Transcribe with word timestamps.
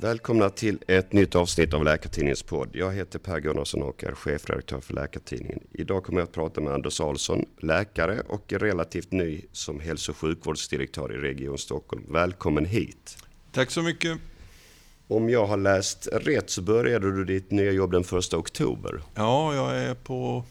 Välkomna 0.00 0.50
till 0.50 0.78
ett 0.86 1.12
nytt 1.12 1.34
avsnitt 1.34 1.74
av 1.74 1.84
Läkartidningens 1.84 2.42
podd. 2.42 2.68
Jag 2.72 2.92
heter 2.92 3.18
Per 3.18 3.40
Gunnarsson 3.40 3.82
och 3.82 4.04
är 4.04 4.12
chefredaktör 4.12 4.80
för 4.80 4.94
Läkartidningen. 4.94 5.60
Idag 5.72 6.04
kommer 6.04 6.20
jag 6.20 6.26
att 6.26 6.32
prata 6.32 6.60
med 6.60 6.72
Anders 6.72 7.00
Ahlsson, 7.00 7.44
läkare 7.58 8.20
och 8.28 8.52
relativt 8.52 9.12
ny 9.12 9.42
som 9.52 9.80
hälso 9.80 10.12
och 10.12 10.16
sjukvårdsdirektör 10.16 11.14
i 11.14 11.16
Region 11.16 11.58
Stockholm. 11.58 12.04
Välkommen 12.08 12.64
hit! 12.64 13.16
Tack 13.52 13.70
så 13.70 13.82
mycket! 13.82 14.18
Om 15.08 15.30
jag 15.30 15.46
har 15.46 15.56
läst 15.56 16.08
rätt 16.12 16.50
så 16.50 16.62
började 16.62 17.16
du 17.16 17.24
ditt 17.24 17.50
nya 17.50 17.72
jobb 17.72 17.92
den 17.92 18.04
1 18.18 18.34
oktober. 18.34 19.02
Ja, 19.14 19.54
jag 19.54 19.76
är 19.76 19.94
på 19.94 20.44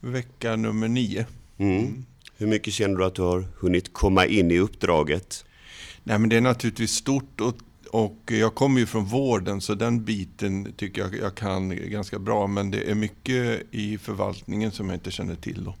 vecka 0.00 0.56
nummer 0.56 0.88
nio. 0.88 1.26
Mm. 1.58 2.04
Hur 2.36 2.46
mycket 2.46 2.72
känner 2.72 2.96
du 2.96 3.04
att 3.04 3.14
du 3.14 3.22
har 3.22 3.48
hunnit 3.58 3.92
komma 3.92 4.26
in 4.26 4.50
i 4.50 4.58
uppdraget? 4.58 5.44
Nej, 6.02 6.18
men 6.18 6.28
det 6.28 6.36
är 6.36 6.40
naturligtvis 6.40 6.90
stort 6.90 7.40
och, 7.40 7.54
och 7.86 8.22
jag 8.26 8.54
kommer 8.54 8.80
ju 8.80 8.86
från 8.86 9.04
vården 9.04 9.60
så 9.60 9.74
den 9.74 10.04
biten 10.04 10.72
tycker 10.76 11.02
jag 11.02 11.14
jag 11.14 11.34
kan 11.34 11.90
ganska 11.90 12.18
bra. 12.18 12.46
Men 12.46 12.70
det 12.70 12.90
är 12.90 12.94
mycket 12.94 13.62
i 13.70 13.98
förvaltningen 13.98 14.72
som 14.72 14.88
jag 14.88 14.96
inte 14.96 15.10
känner 15.10 15.34
till 15.34 15.64
då, 15.64 15.74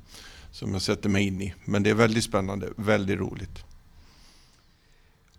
som 0.50 0.72
jag 0.72 0.82
sätter 0.82 1.08
mig 1.08 1.26
in 1.26 1.42
i. 1.42 1.54
Men 1.64 1.82
det 1.82 1.90
är 1.90 1.94
väldigt 1.94 2.24
spännande, 2.24 2.68
väldigt 2.76 3.18
roligt. 3.18 3.64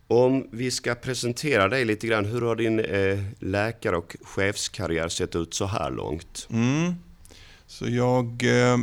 Om 0.08 0.48
vi 0.52 0.72
ska 0.72 0.96
presentera 0.96 1.68
dig 1.68 1.86
lite 1.86 2.08
grann, 2.08 2.26
hur 2.26 2.42
har 2.42 2.56
din 2.56 2.80
eh, 2.80 3.24
läkare 3.40 3.98
och 3.98 4.16
chefskarriär 4.22 5.10
sett 5.10 5.36
ut 5.36 5.54
så 5.54 5.66
här 5.66 5.92
långt? 5.92 6.48
Mm. 6.52 6.94
Så 7.68 7.86
jag 7.90 8.44
eh, 8.44 8.80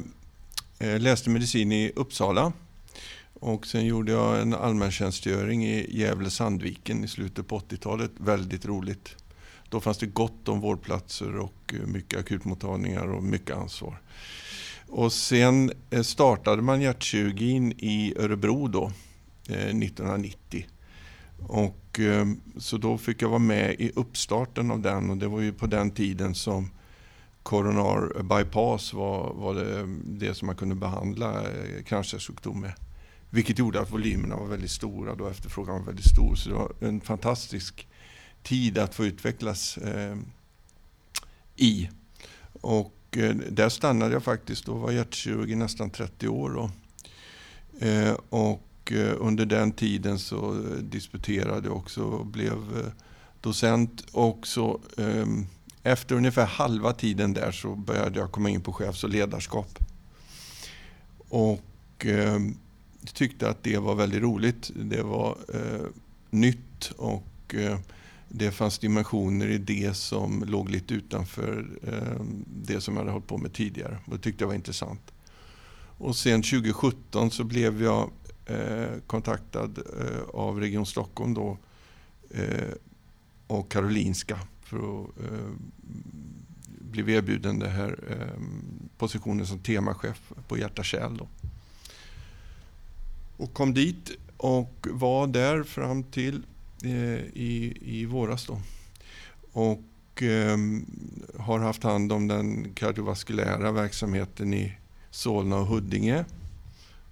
eh 0.79 1.01
läste 1.01 1.31
medicin 1.31 1.73
i 1.73 1.93
Uppsala 1.97 2.53
och 3.45 3.67
sen 3.67 3.87
gjorde 3.87 4.13
jag 4.13 4.41
en 4.41 4.55
allmäntjänstgöring 4.55 5.65
i 5.65 5.87
Gävle-Sandviken 5.99 7.05
i 7.05 7.09
slutet 7.09 7.49
på 7.49 7.59
80-talet. 7.59 8.11
Väldigt 8.17 8.67
roligt. 8.67 9.17
Då 9.69 9.81
fanns 9.81 9.99
det 9.99 10.07
gott 10.07 10.49
om 10.49 10.61
vårdplatser 10.61 11.37
och 11.37 11.75
eh, 11.75 11.87
mycket 11.87 12.21
akutmottagningar 12.21 13.07
och 13.07 13.23
mycket 13.23 13.57
ansvar. 13.57 14.01
Och 14.89 15.13
sen 15.13 15.73
eh, 15.91 16.03
startade 16.03 16.63
man 16.63 16.81
hjärtkirurgin 16.81 17.73
i 17.73 18.15
Örebro 18.19 18.69
då, 18.69 18.85
eh, 19.49 19.57
1990. 19.57 20.67
Och, 21.49 22.01
så 22.57 22.77
då 22.77 22.99
fick 22.99 23.23
jag 23.23 23.29
vara 23.29 23.39
med 23.39 23.77
i 23.79 23.91
uppstarten 23.95 24.71
av 24.71 24.81
den 24.81 25.11
och 25.11 25.17
det 25.17 25.29
var 25.29 25.41
ju 25.41 25.53
på 25.53 25.67
den 25.67 25.91
tiden 25.91 26.35
som 26.35 26.71
coronar 27.43 28.23
bypass 28.23 28.95
var, 28.95 29.35
var 29.35 29.55
det, 29.55 29.87
det 30.05 30.35
som 30.35 30.47
man 30.47 30.57
kunde 30.57 30.75
behandla 30.75 31.43
kranskärlssjukdom 31.85 32.61
med. 32.61 32.73
Vilket 33.35 33.59
gjorde 33.59 33.81
att 33.81 33.93
volymerna 33.93 34.37
var 34.37 34.47
väldigt 34.47 34.71
stora 34.71 35.15
då 35.15 35.29
efterfrågan 35.29 35.79
var 35.79 35.87
väldigt 35.87 36.11
stor. 36.11 36.35
Så 36.35 36.49
det 36.49 36.55
var 36.55 36.73
en 36.81 37.01
fantastisk 37.01 37.89
tid 38.43 38.79
att 38.79 38.95
få 38.95 39.05
utvecklas 39.05 39.79
eh, 39.79 40.17
i. 41.57 41.89
Och 42.61 42.95
eh, 43.11 43.35
där 43.35 43.69
stannade 43.69 44.13
jag 44.13 44.23
faktiskt 44.23 44.69
och 44.69 44.81
var 44.81 44.93
hjärtkirurg 44.93 45.51
i 45.51 45.55
nästan 45.55 45.91
30 45.91 46.29
år. 46.29 46.71
Eh, 47.81 48.15
och 48.29 48.93
eh, 48.93 49.15
under 49.19 49.47
den 49.47 49.73
tiden 49.73 50.19
så 50.19 50.51
eh, 50.53 50.79
disputerade 50.79 51.69
jag 51.69 51.77
också 51.77 52.03
och 52.03 52.27
blev 52.27 52.53
eh, 52.53 52.93
docent. 53.41 54.05
Och 54.13 54.47
så, 54.47 54.81
eh, 54.99 55.27
efter 55.83 56.15
ungefär 56.15 56.47
halva 56.47 56.93
tiden 56.93 57.35
där 57.35 57.53
så 57.53 57.75
började 57.75 58.19
jag 58.19 58.33
komma 58.33 58.51
in 58.51 58.61
på 58.61 58.73
chefs 58.73 59.05
och 59.05 59.11
ledarskap. 59.11 59.79
Och 61.29 62.07
eh, 62.07 62.39
tyckte 63.13 63.49
att 63.49 63.63
det 63.63 63.79
var 63.79 63.95
väldigt 63.95 64.23
roligt. 64.23 64.71
Det 64.75 65.03
var 65.03 65.39
eh, 65.55 65.87
nytt 66.31 66.93
och 66.97 67.55
eh, 67.55 67.79
det 68.29 68.51
fanns 68.51 68.79
dimensioner 68.79 69.49
i 69.49 69.59
det 69.59 69.95
som 69.95 70.45
låg 70.47 70.71
lite 70.71 70.95
utanför 70.95 71.67
eh, 71.83 72.25
det 72.47 72.81
som 72.81 72.95
jag 72.95 73.01
hade 73.01 73.13
hållit 73.13 73.27
på 73.27 73.39
med 73.39 73.53
tidigare. 73.53 73.99
Och 74.07 74.13
det 74.13 74.19
tyckte 74.19 74.43
jag 74.43 74.49
var 74.49 74.55
intressant. 74.55 75.13
Och 75.99 76.17
sen 76.17 76.43
2017 76.43 77.31
så 77.31 77.45
blev 77.45 77.83
jag 77.83 78.11
eh, 78.47 78.99
kontaktad 79.07 79.79
eh, 80.01 80.29
av 80.35 80.61
Region 80.61 80.87
Stockholm 80.87 81.35
då, 81.35 81.59
eh, 82.31 82.75
och 83.47 83.71
Karolinska 83.71 84.39
för 84.63 84.77
att 84.77 85.21
eh, 85.21 85.51
bli 86.81 87.15
erbjuden 87.15 87.59
den 87.59 87.71
här 87.71 87.99
eh, 88.11 88.43
positionen 88.99 89.47
som 89.47 89.59
temachef 89.59 90.33
på 90.49 90.59
Hjärta 90.59 90.83
Kärl. 90.83 91.17
Då. 91.17 91.29
Och 93.37 93.55
kom 93.55 93.75
dit 93.75 94.11
och 94.37 94.87
var 94.91 95.27
där 95.27 95.63
fram 95.63 96.03
till 96.03 96.43
eh, 96.85 97.21
i, 97.35 97.79
i 97.85 98.05
våras. 98.05 98.47
Då. 98.47 98.61
Och 99.53 100.23
eh, 100.23 100.59
har 101.39 101.59
haft 101.59 101.83
hand 101.83 102.13
om 102.13 102.29
den 102.29 102.75
kardiovaskulära 102.75 103.73
verksamheten 103.73 104.55
i 104.55 104.73
Solna 105.11 105.57
och 105.57 105.67
Huddinge. 105.67 106.25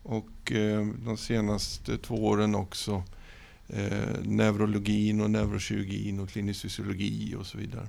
Och 0.03 0.53
eh, 0.53 0.87
de 1.05 1.17
senaste 1.17 1.99
två 1.99 2.15
åren 2.15 2.55
också 2.55 3.03
eh, 3.69 4.23
neurologin 4.23 5.21
och 5.21 5.31
neurokirurgin 5.31 6.21
och 6.21 6.29
klinisk 6.29 6.63
fysiologi 6.63 7.35
och 7.35 7.47
så 7.47 7.59
vidare. 7.59 7.89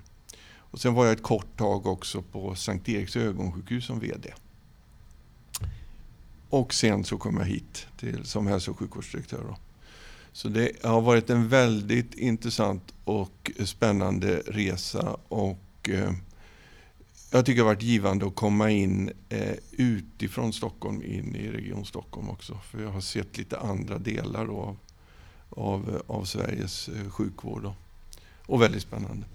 Och 0.56 0.80
sen 0.80 0.94
var 0.94 1.06
jag 1.06 1.14
ett 1.14 1.24
kort 1.24 1.58
tag 1.58 1.88
också 1.88 2.22
på 2.22 2.56
Sankt 2.56 2.90
Eriks 2.90 3.16
ögonsjukhus 3.16 3.86
som 3.86 4.00
VD. 4.00 4.34
Och 6.54 6.74
sen 6.74 7.04
så 7.04 7.18
kom 7.18 7.38
jag 7.38 7.46
hit 7.46 7.88
till, 7.98 8.26
som 8.26 8.48
hälso 8.48 8.72
och 8.72 8.80
sjukvårdsdirektör. 8.80 9.44
Då. 9.48 9.58
Så 10.32 10.48
det 10.50 10.72
har 10.84 11.02
varit 11.02 11.30
en 11.30 11.50
väldigt 11.50 12.14
intressant 12.14 12.94
och 13.04 13.52
spännande 13.66 14.42
resa. 14.46 15.18
Och 15.28 15.90
eh, 15.90 16.12
jag 17.32 17.46
tycker 17.46 17.56
det 17.56 17.68
har 17.68 17.74
varit 17.74 17.84
givande 17.84 18.26
att 18.26 18.36
komma 18.36 18.72
in 18.72 19.12
eh, 19.30 19.56
utifrån 19.72 20.54
Stockholm 20.54 21.04
in 21.04 21.36
i 21.36 21.52
Region 21.52 21.86
Stockholm 21.86 22.30
också. 22.30 22.60
För 22.72 22.84
jag 22.84 22.90
har 22.90 23.02
sett 23.02 23.38
lite 23.38 23.60
andra 23.60 23.98
delar 23.98 24.46
av, 24.46 24.78
av, 25.50 26.02
av 26.08 26.24
Sveriges 26.26 26.90
eh, 26.90 27.10
sjukvård. 27.10 27.64
Då. 27.64 27.76
Och 28.46 28.62
väldigt 28.62 28.82
spännande. 28.82 29.26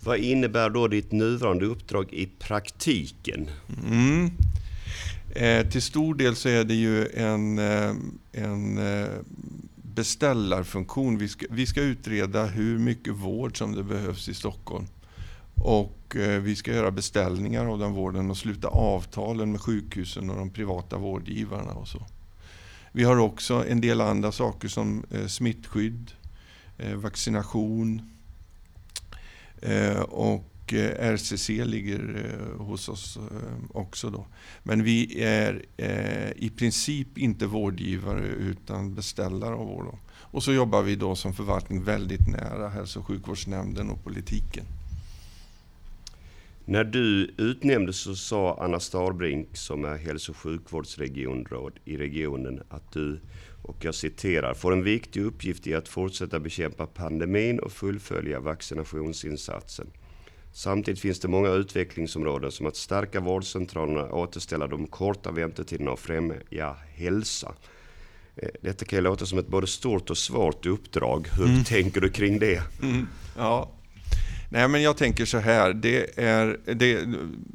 Vad 0.00 0.18
innebär 0.18 0.70
då 0.70 0.88
ditt 0.88 1.12
nuvarande 1.12 1.64
uppdrag 1.66 2.12
i 2.12 2.26
praktiken? 2.38 3.50
Mm. 3.86 4.30
Eh, 5.36 5.68
till 5.68 5.82
stor 5.82 6.14
del 6.14 6.36
så 6.36 6.48
är 6.48 6.64
det 6.64 6.74
ju 6.74 7.08
en, 7.08 7.58
eh, 7.58 7.94
en 8.32 8.78
eh, 8.78 9.08
beställarfunktion. 9.74 11.18
Vi 11.18 11.28
ska, 11.28 11.46
vi 11.50 11.66
ska 11.66 11.80
utreda 11.80 12.46
hur 12.46 12.78
mycket 12.78 13.14
vård 13.14 13.58
som 13.58 13.74
det 13.74 13.82
behövs 13.82 14.28
i 14.28 14.34
Stockholm. 14.34 14.86
Och 15.54 16.16
eh, 16.16 16.40
vi 16.40 16.56
ska 16.56 16.72
göra 16.72 16.90
beställningar 16.90 17.66
av 17.66 17.78
den 17.78 17.92
vården 17.92 18.30
och 18.30 18.36
sluta 18.36 18.68
avtalen 18.68 19.52
med 19.52 19.60
sjukhusen 19.60 20.30
och 20.30 20.36
de 20.36 20.50
privata 20.50 20.96
vårdgivarna 20.96 21.72
och 21.72 21.88
så. 21.88 22.06
Vi 22.92 23.04
har 23.04 23.16
också 23.16 23.64
en 23.68 23.80
del 23.80 24.00
andra 24.00 24.32
saker 24.32 24.68
som 24.68 25.04
eh, 25.10 25.26
smittskydd, 25.26 26.12
eh, 26.78 26.94
vaccination 26.94 28.10
eh, 29.62 30.00
och 30.00 30.44
och 30.66 30.72
eh, 30.72 31.14
RCC 31.14 31.48
ligger 31.48 32.24
eh, 32.24 32.64
hos 32.64 32.88
oss 32.88 33.16
eh, 33.16 33.76
också. 33.76 34.10
Då. 34.10 34.26
Men 34.62 34.84
vi 34.84 35.22
är 35.22 35.64
eh, 35.76 36.30
i 36.36 36.50
princip 36.56 37.18
inte 37.18 37.46
vårdgivare 37.46 38.26
utan 38.26 38.94
beställare 38.94 39.54
av 39.54 39.66
vård. 39.66 39.98
Och 40.08 40.42
så 40.42 40.52
jobbar 40.52 40.82
vi 40.82 40.96
då 40.96 41.14
som 41.14 41.34
förvaltning 41.34 41.84
väldigt 41.84 42.28
nära 42.28 42.68
hälso 42.68 43.00
och 43.00 43.06
sjukvårdsnämnden 43.06 43.90
och 43.90 44.04
politiken. 44.04 44.64
När 46.64 46.84
du 46.84 47.34
utnämndes 47.36 47.96
så 47.96 48.14
sa 48.14 48.58
Anna 48.60 48.80
Starbrink 48.80 49.56
som 49.56 49.84
är 49.84 49.96
hälso 49.96 50.32
och 50.32 50.36
sjukvårdsregionråd 50.36 51.72
i 51.84 51.96
regionen 51.96 52.62
att 52.68 52.92
du, 52.92 53.20
och 53.62 53.84
jag 53.84 53.94
citerar, 53.94 54.54
får 54.54 54.72
en 54.72 54.84
viktig 54.84 55.22
uppgift 55.22 55.66
i 55.66 55.74
att 55.74 55.88
fortsätta 55.88 56.40
bekämpa 56.40 56.86
pandemin 56.86 57.58
och 57.58 57.72
fullfölja 57.72 58.40
vaccinationsinsatsen. 58.40 59.86
Samtidigt 60.56 61.00
finns 61.00 61.20
det 61.20 61.28
många 61.28 61.48
utvecklingsområden 61.48 62.52
som 62.52 62.66
att 62.66 62.76
stärka 62.76 63.20
vårdcentralerna, 63.20 64.12
återställa 64.12 64.66
de 64.66 64.86
korta 64.86 65.32
väntetiderna 65.32 65.90
och 65.90 65.98
främja 65.98 66.76
hälsa. 66.94 67.54
Eh, 68.36 68.48
detta 68.60 68.84
kan 68.84 68.96
ju 68.96 69.02
låta 69.02 69.26
som 69.26 69.38
ett 69.38 69.48
både 69.48 69.66
stort 69.66 70.10
och 70.10 70.18
svårt 70.18 70.66
uppdrag. 70.66 71.28
Hur 71.32 71.46
mm. 71.46 71.64
tänker 71.64 72.00
du 72.00 72.10
kring 72.10 72.38
det? 72.38 72.62
Mm. 72.82 73.06
Ja. 73.36 73.70
Nej, 74.50 74.68
men 74.68 74.82
jag 74.82 74.96
tänker 74.96 75.24
så 75.24 75.38
här. 75.38 75.72
Det 75.72 76.18
är, 76.18 76.60
det, 76.74 77.04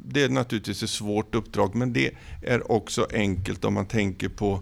det 0.04 0.22
är 0.22 0.28
naturligtvis 0.28 0.82
ett 0.82 0.90
svårt 0.90 1.34
uppdrag, 1.34 1.74
men 1.74 1.92
det 1.92 2.10
är 2.42 2.72
också 2.72 3.06
enkelt 3.12 3.64
om 3.64 3.74
man 3.74 3.86
tänker 3.86 4.28
på 4.28 4.60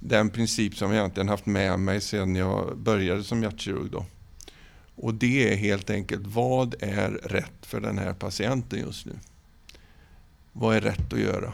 den 0.00 0.30
princip 0.30 0.76
som 0.76 0.92
jag 0.92 0.98
egentligen 0.98 1.28
haft 1.28 1.46
med 1.46 1.80
mig 1.80 2.00
sedan 2.00 2.36
jag 2.36 2.78
började 2.78 3.24
som 3.24 3.42
hjärtkirurg. 3.42 3.90
Då. 3.90 4.04
Och 5.00 5.14
det 5.14 5.52
är 5.52 5.56
helt 5.56 5.90
enkelt, 5.90 6.26
vad 6.26 6.74
är 6.80 7.10
rätt 7.10 7.66
för 7.66 7.80
den 7.80 7.98
här 7.98 8.12
patienten 8.12 8.78
just 8.78 9.06
nu? 9.06 9.12
Vad 10.52 10.76
är 10.76 10.80
rätt 10.80 11.12
att 11.12 11.20
göra? 11.20 11.52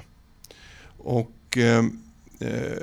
Och 0.99 1.57
ehm, 1.57 2.03
eh, 2.39 2.79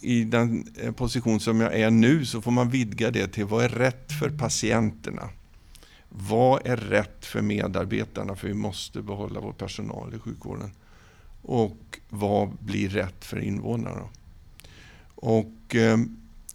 i 0.00 0.24
den 0.24 0.66
eh, 0.76 0.92
position 0.92 1.40
som 1.40 1.60
jag 1.60 1.78
är 1.78 1.90
nu 1.90 2.24
så 2.24 2.40
får 2.40 2.50
man 2.50 2.70
vidga 2.70 3.10
det 3.10 3.28
till 3.28 3.44
vad 3.44 3.64
är 3.64 3.68
rätt 3.68 4.12
för 4.20 4.30
patienterna? 4.30 5.28
Vad 6.08 6.66
är 6.66 6.76
rätt 6.76 7.26
för 7.26 7.42
medarbetarna? 7.42 8.36
För 8.36 8.48
vi 8.48 8.54
måste 8.54 9.02
behålla 9.02 9.40
vår 9.40 9.52
personal 9.52 10.14
i 10.14 10.18
sjukvården. 10.18 10.70
Och 11.42 12.00
vad 12.08 12.50
blir 12.60 12.88
rätt 12.88 13.24
för 13.24 13.38
invånarna? 13.38 14.08
Och 15.14 15.74
eh, 15.74 15.98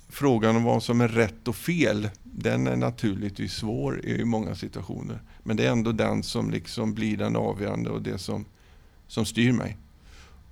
frågan 0.09 0.56
om 0.56 0.63
vad 0.63 0.83
som 0.83 1.01
är 1.01 1.07
rätt 1.07 1.48
och 1.48 1.56
fel, 1.56 2.09
den 2.24 2.68
är 2.68 2.75
naturligtvis 2.75 3.54
svår 3.54 4.06
i 4.06 4.25
många 4.25 4.56
situationer. 4.56 5.21
Men 5.44 5.57
det 5.57 5.65
är 5.65 5.71
ändå 5.71 5.92
den 5.92 6.24
som 6.24 6.51
liksom 6.51 6.94
blir 6.94 7.18
den 7.18 7.36
avgörande 7.36 7.89
och 7.89 8.01
det 8.01 8.18
som, 8.18 8.45
som 9.07 9.25
styr 9.25 9.51
mig. 9.51 9.77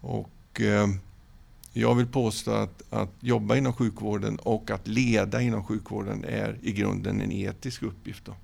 Och 0.02 0.62
eh, 0.62 0.88
jag 1.74 1.96
vill 1.96 2.08
påstå 2.08 2.52
att, 2.52 2.94
att 2.94 3.12
jobba 3.20 3.56
inom 3.56 3.74
sjukvården 3.74 4.36
och 4.36 4.72
att 4.72 4.88
leda 4.88 5.42
inom 5.42 5.64
sjukvården 5.64 6.24
är 6.24 6.58
i 6.62 6.72
grunden 6.72 7.22
en 7.22 7.32
etisk 7.32 7.84
uppgift. 7.84 8.26
Då. 8.26 8.36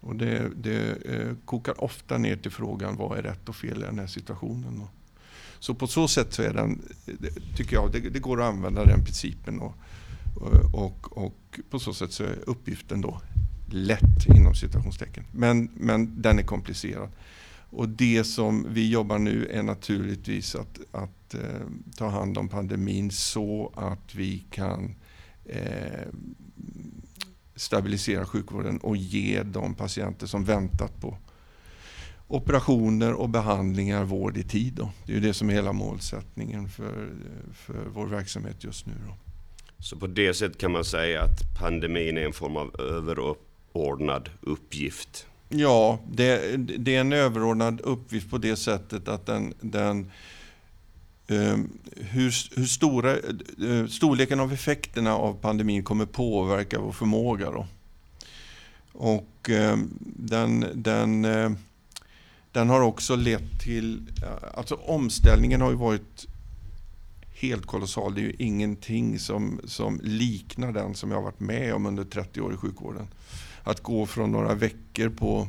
Och 0.00 0.16
det, 0.16 0.50
det 0.56 1.06
eh, 1.06 1.34
kokar 1.44 1.84
ofta 1.84 2.18
ner 2.18 2.36
till 2.36 2.50
frågan 2.50 2.96
vad 2.96 3.18
är 3.18 3.22
rätt 3.22 3.48
och 3.48 3.56
fel 3.56 3.78
i 3.78 3.86
den 3.86 3.98
här 3.98 4.06
situationen. 4.06 4.78
Då. 4.78 4.88
Så 5.60 5.74
på 5.74 5.86
så 5.86 6.08
sätt 6.08 6.32
så 6.32 6.42
är 6.42 6.52
den, 6.52 6.82
tycker 7.56 7.76
jag, 7.76 7.92
det, 7.92 8.00
det 8.00 8.18
går 8.18 8.40
att 8.42 8.48
använda 8.48 8.84
den 8.84 9.04
principen. 9.04 9.60
Och, 9.60 9.74
och, 10.72 11.18
och, 11.18 11.60
på 11.70 11.78
så 11.78 11.94
sätt 11.94 12.12
så 12.12 12.24
är 12.24 12.38
uppgiften 12.46 13.00
då 13.00 13.20
lätt 13.66 14.26
inom 14.26 14.54
citationstecken. 14.54 15.24
Men, 15.32 15.70
men 15.74 16.22
den 16.22 16.38
är 16.38 16.42
komplicerad. 16.42 17.08
Och 17.70 17.88
det 17.88 18.24
som 18.24 18.66
vi 18.70 18.90
jobbar 18.90 19.18
nu 19.18 19.46
är 19.46 19.62
naturligtvis 19.62 20.54
att, 20.54 20.80
att 20.92 21.34
eh, 21.34 21.40
ta 21.96 22.08
hand 22.08 22.38
om 22.38 22.48
pandemin 22.48 23.10
så 23.10 23.72
att 23.76 24.14
vi 24.14 24.44
kan 24.50 24.94
eh, 25.44 26.08
stabilisera 27.54 28.26
sjukvården 28.26 28.78
och 28.78 28.96
ge 28.96 29.42
de 29.42 29.74
patienter 29.74 30.26
som 30.26 30.44
väntat 30.44 31.00
på 31.00 31.18
operationer 32.30 33.12
och 33.12 33.28
behandlingar 33.28 34.04
vård 34.04 34.36
i 34.36 34.42
tid. 34.42 34.72
Då. 34.72 34.90
Det 35.06 35.12
är 35.12 35.14
ju 35.14 35.20
det 35.20 35.34
som 35.34 35.50
är 35.50 35.54
hela 35.54 35.72
målsättningen 35.72 36.68
för, 36.68 37.08
för 37.54 37.84
vår 37.94 38.06
verksamhet 38.06 38.64
just 38.64 38.86
nu. 38.86 38.92
Då. 39.06 39.14
Så 39.78 39.96
på 39.96 40.06
det 40.06 40.34
sättet 40.34 40.58
kan 40.58 40.72
man 40.72 40.84
säga 40.84 41.22
att 41.22 41.58
pandemin 41.58 42.18
är 42.18 42.22
en 42.22 42.32
form 42.32 42.56
av 42.56 42.80
överordnad 42.80 44.30
uppgift? 44.40 45.26
Ja, 45.48 45.98
det, 46.12 46.56
det 46.56 46.96
är 46.96 47.00
en 47.00 47.12
överordnad 47.12 47.80
uppgift 47.80 48.30
på 48.30 48.38
det 48.38 48.56
sättet 48.56 49.08
att 49.08 49.26
den, 49.26 49.54
den 49.60 50.10
Um, 51.30 51.78
hur, 51.96 52.58
hur 52.58 52.66
stora, 52.66 53.16
uh, 53.62 53.86
storleken 53.86 54.40
av 54.40 54.52
effekterna 54.52 55.14
av 55.14 55.34
pandemin 55.40 55.82
kommer 55.82 56.06
påverka 56.06 56.80
vår 56.80 56.92
förmåga. 56.92 57.50
Då. 57.50 57.66
Och 58.92 59.50
um, 59.50 59.98
den, 60.16 60.66
den, 60.74 61.24
den 62.52 62.68
har 62.68 62.80
också 62.80 63.16
lett 63.16 63.60
till, 63.60 64.10
eh, 64.22 64.58
alltså 64.58 64.74
omställningen 64.74 65.60
har 65.60 65.70
ju 65.70 65.76
varit 65.76 66.26
helt 67.40 67.66
kolossal. 67.66 68.14
Det 68.14 68.20
är 68.20 68.22
ju 68.22 68.34
ingenting 68.38 69.18
som, 69.18 69.60
som 69.64 70.00
liknar 70.02 70.72
den 70.72 70.94
som 70.94 71.10
jag 71.10 71.18
har 71.18 71.24
varit 71.24 71.40
med 71.40 71.74
om 71.74 71.86
under 71.86 72.04
30 72.04 72.40
år 72.40 72.54
i 72.54 72.56
sjukvården. 72.56 73.08
Att 73.62 73.82
gå 73.82 74.06
från 74.06 74.32
några 74.32 74.54
veckor 74.54 75.08
på 75.08 75.48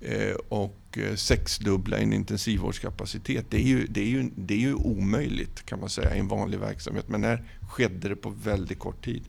eh, 0.00 0.36
och 0.48 0.98
eh, 0.98 1.14
sexdubbla 1.14 1.98
en 1.98 2.12
intensivvårdskapacitet, 2.12 3.46
det 3.50 3.56
är, 3.56 3.66
ju, 3.66 3.86
det, 3.86 4.00
är 4.00 4.08
ju, 4.08 4.30
det 4.36 4.54
är 4.54 4.58
ju 4.58 4.74
omöjligt 4.74 5.66
kan 5.66 5.80
man 5.80 5.88
säga 5.88 6.16
i 6.16 6.18
en 6.18 6.28
vanlig 6.28 6.58
verksamhet. 6.58 7.08
Men 7.08 7.24
här 7.24 7.44
skedde 7.68 8.08
det 8.08 8.16
på 8.16 8.30
väldigt 8.30 8.78
kort 8.78 9.04
tid. 9.04 9.22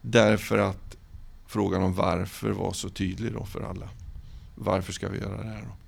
Därför 0.00 0.58
att 0.58 0.96
frågan 1.46 1.82
om 1.82 1.94
varför 1.94 2.50
var 2.50 2.72
så 2.72 2.88
tydlig 2.88 3.32
då 3.32 3.44
för 3.44 3.62
alla. 3.62 3.88
Varför 4.54 4.92
ska 4.92 5.08
vi 5.08 5.18
göra 5.18 5.42
det 5.42 5.48
här? 5.48 5.62
Då? 5.62 5.87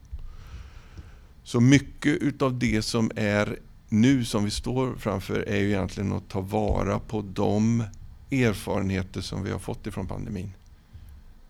Så 1.50 1.60
mycket 1.60 2.22
utav 2.22 2.58
det 2.58 2.82
som 2.82 3.10
är 3.16 3.58
nu 3.88 4.24
som 4.24 4.44
vi 4.44 4.50
står 4.50 4.94
framför 4.94 5.48
är 5.48 5.56
ju 5.56 5.68
egentligen 5.68 6.12
att 6.12 6.28
ta 6.28 6.40
vara 6.40 6.98
på 6.98 7.22
de 7.22 7.84
erfarenheter 8.30 9.20
som 9.20 9.44
vi 9.44 9.50
har 9.50 9.58
fått 9.58 9.86
ifrån 9.86 10.06
pandemin 10.06 10.52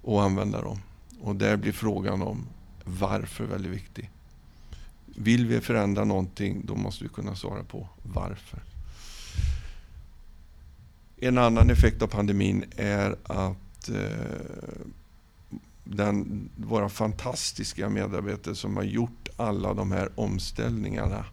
och 0.03 0.23
använda 0.23 0.63
dem. 0.63 0.79
Och 1.21 1.37
där 1.37 1.57
blir 1.57 1.73
frågan 1.73 2.23
om 2.23 2.47
varför 2.85 3.45
väldigt 3.45 3.73
viktig. 3.73 4.11
Vill 5.07 5.47
vi 5.47 5.61
förändra 5.61 6.05
någonting, 6.05 6.63
då 6.67 6.75
måste 6.75 7.05
vi 7.05 7.11
kunna 7.11 7.35
svara 7.35 7.65
på 7.65 7.89
varför. 8.03 8.63
En 11.17 11.39
annan 11.39 11.71
effekt 11.71 12.03
av 12.03 12.07
pandemin 12.07 12.65
är 12.77 13.17
att 13.25 13.89
eh, 13.89 14.87
den, 15.97 16.49
våra 16.57 16.89
fantastiska 16.89 17.89
medarbetare 17.89 18.55
som 18.55 18.77
har 18.77 18.83
gjort 18.83 19.29
alla 19.37 19.75
de 19.75 19.93
här 19.93 20.09
omställningarna 20.15 21.25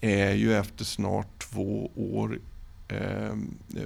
är 0.00 0.32
ju 0.32 0.54
efter 0.54 0.84
snart 0.84 1.38
två 1.38 1.90
år 1.96 2.40
eh, 2.88 3.36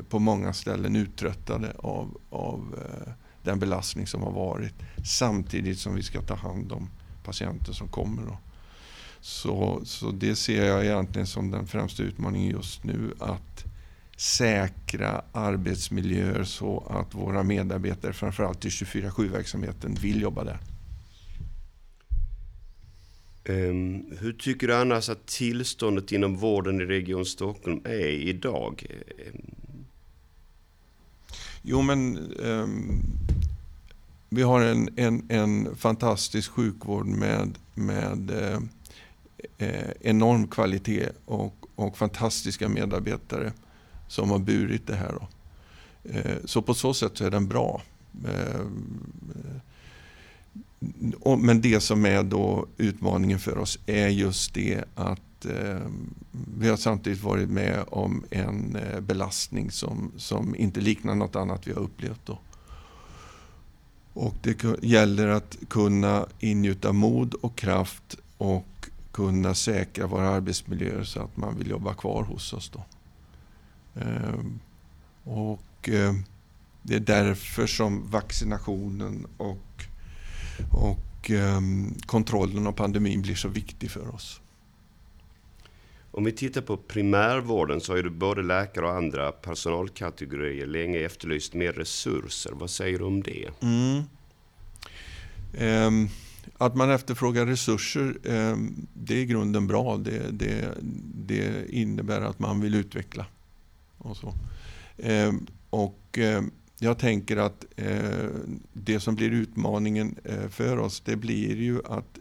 på 0.09 0.19
många 0.19 0.53
ställen 0.53 0.97
uttröttade 0.97 1.73
av, 1.79 2.19
av 2.31 2.79
eh, 2.79 3.13
den 3.43 3.59
belastning 3.59 4.07
som 4.07 4.23
har 4.23 4.33
varit. 4.33 4.75
Samtidigt 5.05 5.79
som 5.79 5.95
vi 5.95 6.03
ska 6.03 6.23
ta 6.23 6.35
hand 6.35 6.73
om 6.73 6.91
patienter 7.25 7.73
som 7.73 7.89
kommer. 7.89 8.23
Då. 8.23 8.39
Så, 9.21 9.81
så 9.85 10.11
det 10.11 10.37
ser 10.37 10.65
jag 10.67 10.85
egentligen 10.85 11.27
som 11.27 11.51
den 11.51 11.67
främsta 11.67 12.03
utmaningen 12.03 12.51
just 12.51 12.85
nu. 12.85 13.15
Att 13.21 13.65
säkra 14.17 15.25
arbetsmiljöer 15.33 16.45
så 16.45 16.87
att 16.91 17.15
våra 17.15 17.43
medarbetare, 17.43 18.13
framförallt 18.13 18.65
i 18.65 18.69
24-7-verksamheten, 18.69 19.95
vill 19.95 20.23
jobba 20.23 20.45
där. 20.45 20.59
Um, 23.49 24.17
hur 24.21 24.33
tycker 24.33 24.67
du 24.67 24.75
annars 24.75 25.09
att 25.09 25.27
tillståndet 25.27 26.13
inom 26.13 26.37
vården 26.37 26.81
i 26.81 26.85
Region 26.85 27.25
Stockholm 27.25 27.81
är 27.85 28.09
idag? 28.09 28.87
Um... 29.35 29.55
Jo, 31.63 31.83
men 31.83 32.19
um, 32.39 33.03
vi 34.29 34.43
har 34.43 34.61
en, 34.61 34.89
en, 34.97 35.27
en 35.29 35.77
fantastisk 35.77 36.51
sjukvård 36.51 37.07
med, 37.07 37.59
med 37.75 38.31
eh, 38.31 38.59
eh, 39.59 39.91
enorm 40.01 40.49
kvalitet 40.49 41.09
och, 41.25 41.55
och 41.75 41.99
fantastiska 41.99 42.69
medarbetare 42.69 43.53
som 44.09 44.31
har 44.31 44.39
burit 44.39 44.87
det 44.87 44.97
här. 44.97 45.13
Då. 45.21 45.29
Eh, 46.11 46.37
så 46.45 46.63
på 46.63 46.75
så 46.75 46.95
sätt 46.95 47.13
så 47.15 47.25
är 47.25 47.31
den 47.31 47.49
bra. 47.49 47.83
Eh, 48.25 48.61
men 51.39 51.61
det 51.61 51.81
som 51.81 52.07
är 52.07 52.23
då 52.23 52.67
utmaningen 52.77 53.39
för 53.39 53.59
oss 53.59 53.79
är 53.87 54.09
just 54.09 54.55
det 54.55 54.85
att 54.95 55.45
eh, 55.45 55.87
vi 56.59 56.69
har 56.69 56.77
samtidigt 56.77 57.23
varit 57.23 57.49
med 57.49 57.85
om 57.89 58.25
en 58.31 58.77
eh, 58.77 59.01
belastning 59.01 59.71
som, 59.71 60.13
som 60.17 60.57
inte 60.57 60.81
liknar 60.81 61.15
något 61.15 61.37
annat 61.37 61.67
vi 61.67 61.73
har 61.73 61.81
upplevt. 61.81 62.21
Då. 62.25 62.39
Och 64.13 64.35
det 64.43 64.65
gäller 64.83 65.29
att 65.29 65.57
kunna 65.69 66.27
ingjuta 66.41 66.93
mod 66.93 67.35
och 67.35 67.57
kraft 67.57 68.17
och 68.39 68.89
kunna 69.13 69.55
säkra 69.55 70.07
våra 70.07 70.29
arbetsmiljöer 70.29 71.05
så 71.05 71.21
att 71.21 71.37
man 71.37 71.59
vill 71.59 71.71
jobba 71.71 71.95
kvar 71.95 72.23
hos 72.23 72.53
oss. 72.53 72.69
Då. 72.69 72.85
Ehm, 74.01 74.61
och 75.25 75.89
eh, 75.89 76.15
det 76.83 76.95
är 76.95 77.01
därför 77.01 77.67
som 77.67 78.11
vaccinationen 78.11 79.27
och, 79.37 79.85
och 80.73 81.31
ehm, 81.31 81.95
kontrollen 82.07 82.67
av 82.67 82.73
pandemin 82.73 83.23
blir 83.23 83.35
så 83.35 83.49
viktig 83.49 83.91
för 83.91 84.15
oss. 84.15 84.41
Om 86.11 86.25
vi 86.25 86.33
tittar 86.33 86.61
på 86.61 86.77
primärvården 86.77 87.81
så 87.81 87.93
har 87.93 87.97
ju 87.97 88.11
både 88.11 88.43
läkare 88.43 88.87
och 88.87 88.97
andra 88.97 89.33
personalkategorier 89.33 90.67
länge 90.67 90.99
efterlyst 90.99 91.55
mer 91.55 91.73
resurser. 91.73 92.53
Vad 92.53 92.71
säger 92.71 92.99
du 92.99 93.05
om 93.05 93.23
det? 93.23 93.49
Mm. 93.63 94.03
Um, 95.59 96.09
att 96.59 96.77
man 96.77 96.91
efterfrågar 96.91 97.47
resurser, 97.47 98.17
um, 98.25 98.87
det 98.95 99.15
är 99.15 99.19
i 99.19 99.27
grunden 99.27 99.67
bra. 99.67 99.97
Det, 99.97 100.31
det, 100.31 100.75
det, 101.15 101.69
innebär 101.69 102.21
att 102.21 102.39
man 102.39 102.61
vill 102.61 102.75
utveckla. 102.75 103.27
Och, 103.99 104.17
så. 104.17 104.35
Eh, 104.97 105.33
och 105.71 106.19
ehm, 106.19 106.51
jag 106.79 106.99
tänker 106.99 107.37
att 107.37 107.65
eh, 107.77 108.29
det 108.73 109.01
som 109.01 109.15
blir 109.15 109.31
utmaningen 109.31 110.17
eh, 110.25 110.49
för 110.49 110.79
oss, 110.79 111.01
det 111.01 111.17
blir 111.17 111.57
ju 111.57 111.81
att 111.87 112.19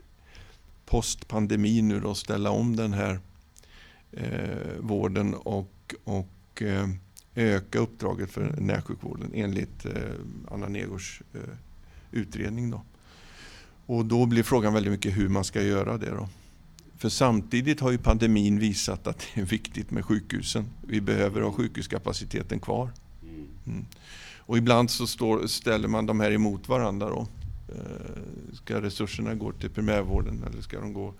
postpandemi 0.85 1.81
nu 1.81 1.99
då 1.99 2.15
ställa 2.15 2.49
om 2.49 2.75
den 2.75 2.93
här 2.93 3.19
eh, 4.11 4.79
vården 4.79 5.33
och, 5.33 5.95
och 6.03 6.61
eh, 6.61 6.89
öka 7.35 7.79
uppdraget 7.79 8.31
för 8.31 8.55
närsjukvården 8.57 9.31
enligt 9.33 9.85
Anna 10.51 10.67
Negårds 10.67 11.21
utredning. 12.11 12.71
Då. 12.71 12.81
Och 13.85 14.05
då 14.05 14.25
blir 14.25 14.43
frågan 14.43 14.73
väldigt 14.73 14.91
mycket 14.91 15.17
hur 15.17 15.29
man 15.29 15.43
ska 15.43 15.61
göra 15.61 15.97
det. 15.97 16.09
Då. 16.09 16.29
För 17.05 17.09
samtidigt 17.09 17.79
har 17.79 17.91
ju 17.91 17.97
pandemin 17.97 18.59
visat 18.59 19.07
att 19.07 19.19
det 19.33 19.41
är 19.41 19.45
viktigt 19.45 19.91
med 19.91 20.05
sjukhusen. 20.05 20.65
Vi 20.81 21.01
behöver 21.01 21.41
ha 21.41 21.51
sjukhuskapaciteten 21.51 22.59
kvar. 22.59 22.91
Mm. 23.65 23.85
Och 24.37 24.57
ibland 24.57 24.91
så 24.91 25.07
står, 25.07 25.47
ställer 25.47 25.87
man 25.87 26.05
de 26.05 26.19
här 26.19 26.31
emot 26.31 26.69
varandra. 26.69 27.09
Då. 27.09 27.27
Ska 28.53 28.81
resurserna 28.81 29.35
gå 29.35 29.51
till 29.51 29.69
primärvården 29.69 30.43
eller 30.49 30.61
ska 30.61 30.79
de 30.79 30.93
gå 30.93 31.13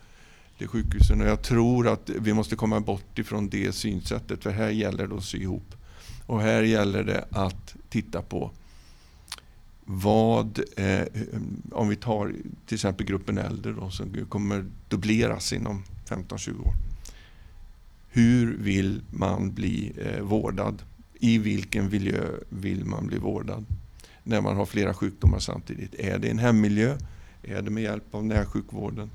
till 0.57 0.67
sjukhusen? 0.67 1.21
Och 1.21 1.27
jag 1.27 1.41
tror 1.41 1.87
att 1.87 2.09
vi 2.09 2.33
måste 2.33 2.55
komma 2.55 2.79
bort 2.79 3.19
ifrån 3.19 3.49
det 3.49 3.75
synsättet 3.75 4.43
för 4.43 4.49
här 4.49 4.69
gäller 4.69 5.07
det 5.07 5.15
att 5.15 5.23
sy 5.23 5.37
ihop. 5.37 5.75
Och 6.25 6.41
här 6.41 6.63
gäller 6.63 7.03
det 7.03 7.25
att 7.31 7.75
titta 7.89 8.21
på 8.21 8.51
vad, 9.85 10.59
eh, 10.77 11.07
om 11.71 11.89
vi 11.89 11.95
tar 11.95 12.33
till 12.65 12.75
exempel 12.75 13.05
gruppen 13.05 13.37
äldre 13.37 13.73
då, 13.73 13.89
som 13.89 14.25
kommer 14.29 14.65
dubbleras 14.89 15.53
inom 15.53 15.83
15-20 16.05 16.67
år. 16.67 16.73
Hur 18.09 18.57
vill 18.57 19.01
man 19.11 19.53
bli 19.53 19.93
eh, 19.97 20.21
vårdad? 20.21 20.83
I 21.13 21.37
vilken 21.37 21.89
miljö 21.89 22.23
vill 22.49 22.85
man 22.85 23.07
bli 23.07 23.17
vårdad? 23.17 23.65
När 24.23 24.41
man 24.41 24.55
har 24.55 24.65
flera 24.65 24.93
sjukdomar 24.93 25.39
samtidigt. 25.39 25.95
Är 25.95 26.19
det 26.19 26.29
en 26.29 26.39
hemmiljö? 26.39 26.97
Är 27.43 27.61
det 27.61 27.71
med 27.71 27.83
hjälp 27.83 28.15
av 28.15 28.25
närsjukvården? 28.25 29.09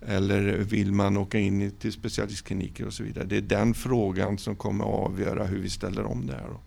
Eller 0.00 0.58
vill 0.58 0.92
man 0.92 1.16
åka 1.16 1.38
in 1.38 1.70
till 1.70 1.92
specialistkliniker 1.92 2.86
och 2.86 2.92
så 2.92 3.02
vidare? 3.02 3.24
Det 3.24 3.36
är 3.36 3.40
den 3.42 3.74
frågan 3.74 4.38
som 4.38 4.56
kommer 4.56 4.84
att 4.84 5.10
avgöra 5.10 5.44
hur 5.44 5.58
vi 5.58 5.70
ställer 5.70 6.04
om 6.04 6.26
det 6.26 6.32
här. 6.32 6.48
Då. 6.48 6.60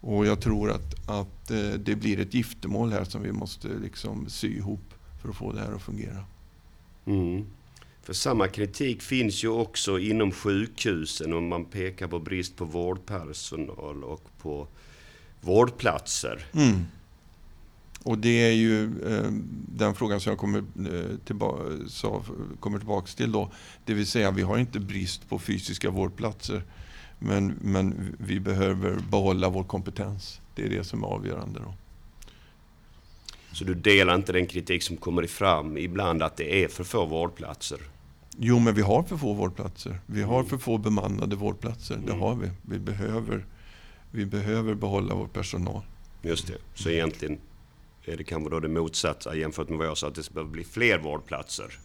Och 0.00 0.26
jag 0.26 0.40
tror 0.40 0.70
att, 0.70 1.08
att 1.08 1.50
eh, 1.50 1.70
det 1.70 1.96
blir 1.96 2.20
ett 2.20 2.34
giftermål 2.34 2.92
här 2.92 3.04
som 3.04 3.22
vi 3.22 3.32
måste 3.32 3.68
liksom 3.68 4.28
sy 4.28 4.56
ihop 4.56 4.94
för 5.22 5.28
att 5.28 5.36
få 5.36 5.52
det 5.52 5.60
här 5.60 5.72
att 5.72 5.82
fungera. 5.82 6.24
Mm. 7.06 7.46
För 8.02 8.12
samma 8.12 8.48
kritik 8.48 9.02
finns 9.02 9.44
ju 9.44 9.48
också 9.48 9.98
inom 9.98 10.32
sjukhusen 10.32 11.32
om 11.32 11.48
man 11.48 11.64
pekar 11.64 12.08
på 12.08 12.18
brist 12.18 12.56
på 12.56 12.64
vårdpersonal 12.64 14.04
och 14.04 14.22
på 14.42 14.68
vårdplatser. 15.40 16.44
Mm. 16.52 16.84
Och 18.02 18.18
det 18.18 18.48
är 18.48 18.52
ju 18.52 18.84
eh, 18.84 19.30
den 19.68 19.94
frågan 19.94 20.20
som 20.20 20.30
jag 20.30 20.38
kommer, 20.38 20.58
eh, 20.58 21.16
tillba 21.24 21.56
så, 21.88 22.22
kommer 22.60 22.78
tillbaka 22.78 23.06
till 23.06 23.32
då. 23.32 23.52
Det 23.84 23.94
vill 23.94 24.06
säga 24.06 24.30
vi 24.30 24.42
har 24.42 24.58
inte 24.58 24.80
brist 24.80 25.28
på 25.28 25.38
fysiska 25.38 25.90
vårdplatser. 25.90 26.62
Men, 27.22 27.58
men 27.60 28.16
vi 28.18 28.40
behöver 28.40 29.00
behålla 29.10 29.48
vår 29.48 29.64
kompetens. 29.64 30.40
Det 30.54 30.62
är 30.62 30.68
det 30.68 30.84
som 30.84 31.04
är 31.04 31.06
avgörande. 31.06 31.60
Då. 31.60 31.74
Så 33.52 33.64
du 33.64 33.74
delar 33.74 34.14
inte 34.14 34.32
den 34.32 34.46
kritik 34.46 34.82
som 34.82 34.96
kommer 34.96 35.26
fram 35.26 35.76
ibland 35.76 36.22
att 36.22 36.36
det 36.36 36.64
är 36.64 36.68
för 36.68 36.84
få 36.84 37.06
vårdplatser? 37.06 37.78
Jo, 38.38 38.58
men 38.58 38.74
vi 38.74 38.82
har 38.82 39.02
för 39.02 39.16
få 39.16 39.32
vårdplatser. 39.32 40.00
Vi 40.06 40.22
har 40.22 40.44
för 40.44 40.58
få 40.58 40.78
bemannade 40.78 41.36
vårdplatser. 41.36 41.96
Det 41.96 42.12
mm. 42.12 42.20
har 42.20 42.34
vi. 42.34 42.50
Vi 42.62 42.78
behöver, 42.78 43.46
vi 44.10 44.26
behöver 44.26 44.74
behålla 44.74 45.14
vår 45.14 45.26
personal. 45.26 45.82
Just 46.22 46.46
det. 46.46 46.56
Så 46.74 46.90
egentligen 46.90 47.38
är 48.04 48.16
det 48.16 48.24
kanske 48.24 48.50
då 48.50 48.60
det 48.60 48.68
motsatta 48.68 49.36
jämfört 49.36 49.68
med 49.68 49.78
vad 49.78 49.86
jag 49.86 49.98
sa, 49.98 50.08
att 50.08 50.14
det 50.14 50.30
behöver 50.30 50.52
bli 50.52 50.64
fler 50.64 50.98
vårdplatser? 50.98 51.78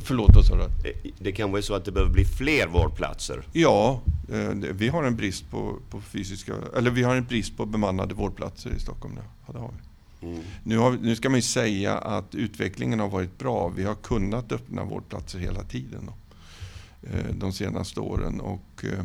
Förlåt, 0.00 0.30
vad 0.34 0.44
sa 0.44 0.56
du? 0.56 0.92
Det 1.18 1.32
kan 1.32 1.52
vara 1.52 1.62
så 1.62 1.74
att 1.74 1.84
det 1.84 1.92
behöver 1.92 2.12
bli 2.12 2.24
fler 2.24 2.66
vårdplatser? 2.66 3.46
Ja, 3.52 4.00
eh, 4.32 4.48
vi 4.50 4.88
har 4.88 5.04
en 5.04 5.16
brist 5.16 5.50
på, 5.50 5.78
på 5.90 6.00
fysiska, 6.00 6.54
eller 6.76 6.90
vi 6.90 7.02
har 7.02 7.16
en 7.16 7.24
brist 7.24 7.56
på 7.56 7.66
bemannade 7.66 8.14
vårdplatser 8.14 8.70
i 8.70 8.80
Stockholm. 8.80 9.18
Ja, 9.46 9.52
det 9.52 9.58
har 9.58 9.68
vi. 9.68 10.28
Mm. 10.28 10.42
Nu, 10.62 10.78
har, 10.78 10.92
nu, 10.92 11.16
ska 11.16 11.28
man 11.28 11.38
ju 11.38 11.42
säga 11.42 11.98
att 11.98 12.34
utvecklingen 12.34 13.00
har 13.00 13.08
varit 13.08 13.38
bra. 13.38 13.68
Vi 13.68 13.84
har 13.84 13.94
kunnat 13.94 14.52
öppna 14.52 14.84
vårdplatser 14.84 15.38
hela 15.38 15.62
tiden 15.62 16.06
då, 16.06 16.14
eh, 17.08 17.34
de 17.34 17.52
senaste 17.52 18.00
åren. 18.00 18.40
Och, 18.40 18.84
eh, 18.84 19.04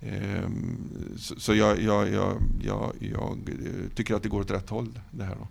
ehm, 0.00 0.78
så 1.16 1.54
jag, 1.54 1.82
jag, 1.82 2.12
jag, 2.12 2.42
jag, 3.00 3.38
tycker 3.94 4.14
att 4.14 4.22
det 4.22 4.28
går 4.28 4.40
åt 4.40 4.50
rätt 4.50 4.70
håll 4.70 5.00
det 5.10 5.24
här. 5.24 5.34
Då. 5.34 5.48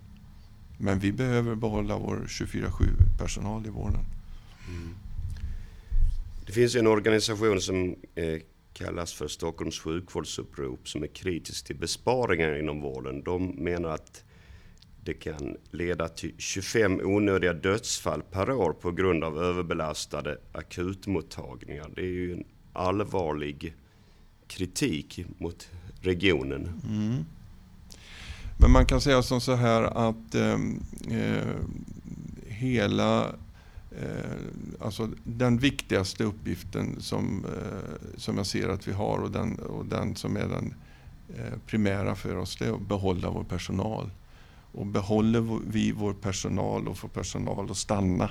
Men 0.78 0.98
vi 0.98 1.12
behöver 1.12 1.54
behålla 1.54 1.98
vår 1.98 2.24
24-7 2.26 2.84
personal 3.18 3.66
i 3.66 3.70
vården. 3.70 4.04
Mm. 4.68 4.94
Det 6.46 6.52
finns 6.52 6.74
en 6.74 6.86
organisation 6.86 7.60
som 7.60 7.96
eh, 8.14 8.40
kallas 8.72 9.12
för 9.12 9.28
Stockholms 9.28 9.80
sjukvårdsupprop 9.80 10.88
som 10.88 11.02
är 11.02 11.06
kritisk 11.06 11.66
till 11.66 11.76
besparingar 11.76 12.58
inom 12.58 12.80
vården. 12.80 13.22
De 13.22 13.46
menar 13.48 13.88
att 13.88 14.24
det 15.04 15.14
kan 15.14 15.56
leda 15.70 16.08
till 16.08 16.34
25 16.38 17.00
onödiga 17.00 17.52
dödsfall 17.52 18.22
per 18.22 18.50
år 18.50 18.72
på 18.72 18.90
grund 18.92 19.24
av 19.24 19.42
överbelastade 19.42 20.38
akutmottagningar. 20.52 21.90
Det 21.94 22.00
är 22.00 22.04
ju 22.04 22.32
en 22.32 22.44
allvarlig 22.72 23.74
kritik 24.46 25.24
mot 25.38 25.68
regionen. 26.00 26.82
Mm. 26.88 27.24
Men 28.66 28.72
man 28.72 28.86
kan 28.86 29.00
säga 29.00 29.22
som 29.22 29.40
så 29.40 29.54
här 29.54 29.82
att 29.82 30.34
ehm, 30.34 30.82
eh, 31.10 31.54
hela 32.46 33.26
eh, 33.90 34.36
alltså 34.80 35.10
den 35.24 35.58
viktigaste 35.58 36.24
uppgiften 36.24 37.00
som, 37.00 37.44
eh, 37.44 38.16
som 38.16 38.36
jag 38.36 38.46
ser 38.46 38.68
att 38.68 38.88
vi 38.88 38.92
har 38.92 39.18
och 39.18 39.30
den, 39.30 39.58
och 39.58 39.86
den 39.86 40.16
som 40.16 40.36
är 40.36 40.48
den 40.48 40.74
eh, 41.36 41.58
primära 41.66 42.14
för 42.14 42.36
oss, 42.36 42.56
det 42.56 42.66
är 42.66 42.72
att 42.72 42.88
behålla 42.88 43.30
vår 43.30 43.44
personal. 43.44 44.10
Och 44.72 44.86
behåller 44.86 45.60
vi 45.66 45.92
vår 45.92 46.12
personal 46.12 46.88
och 46.88 46.98
får 46.98 47.08
personal 47.08 47.70
att 47.70 47.76
stanna, 47.76 48.30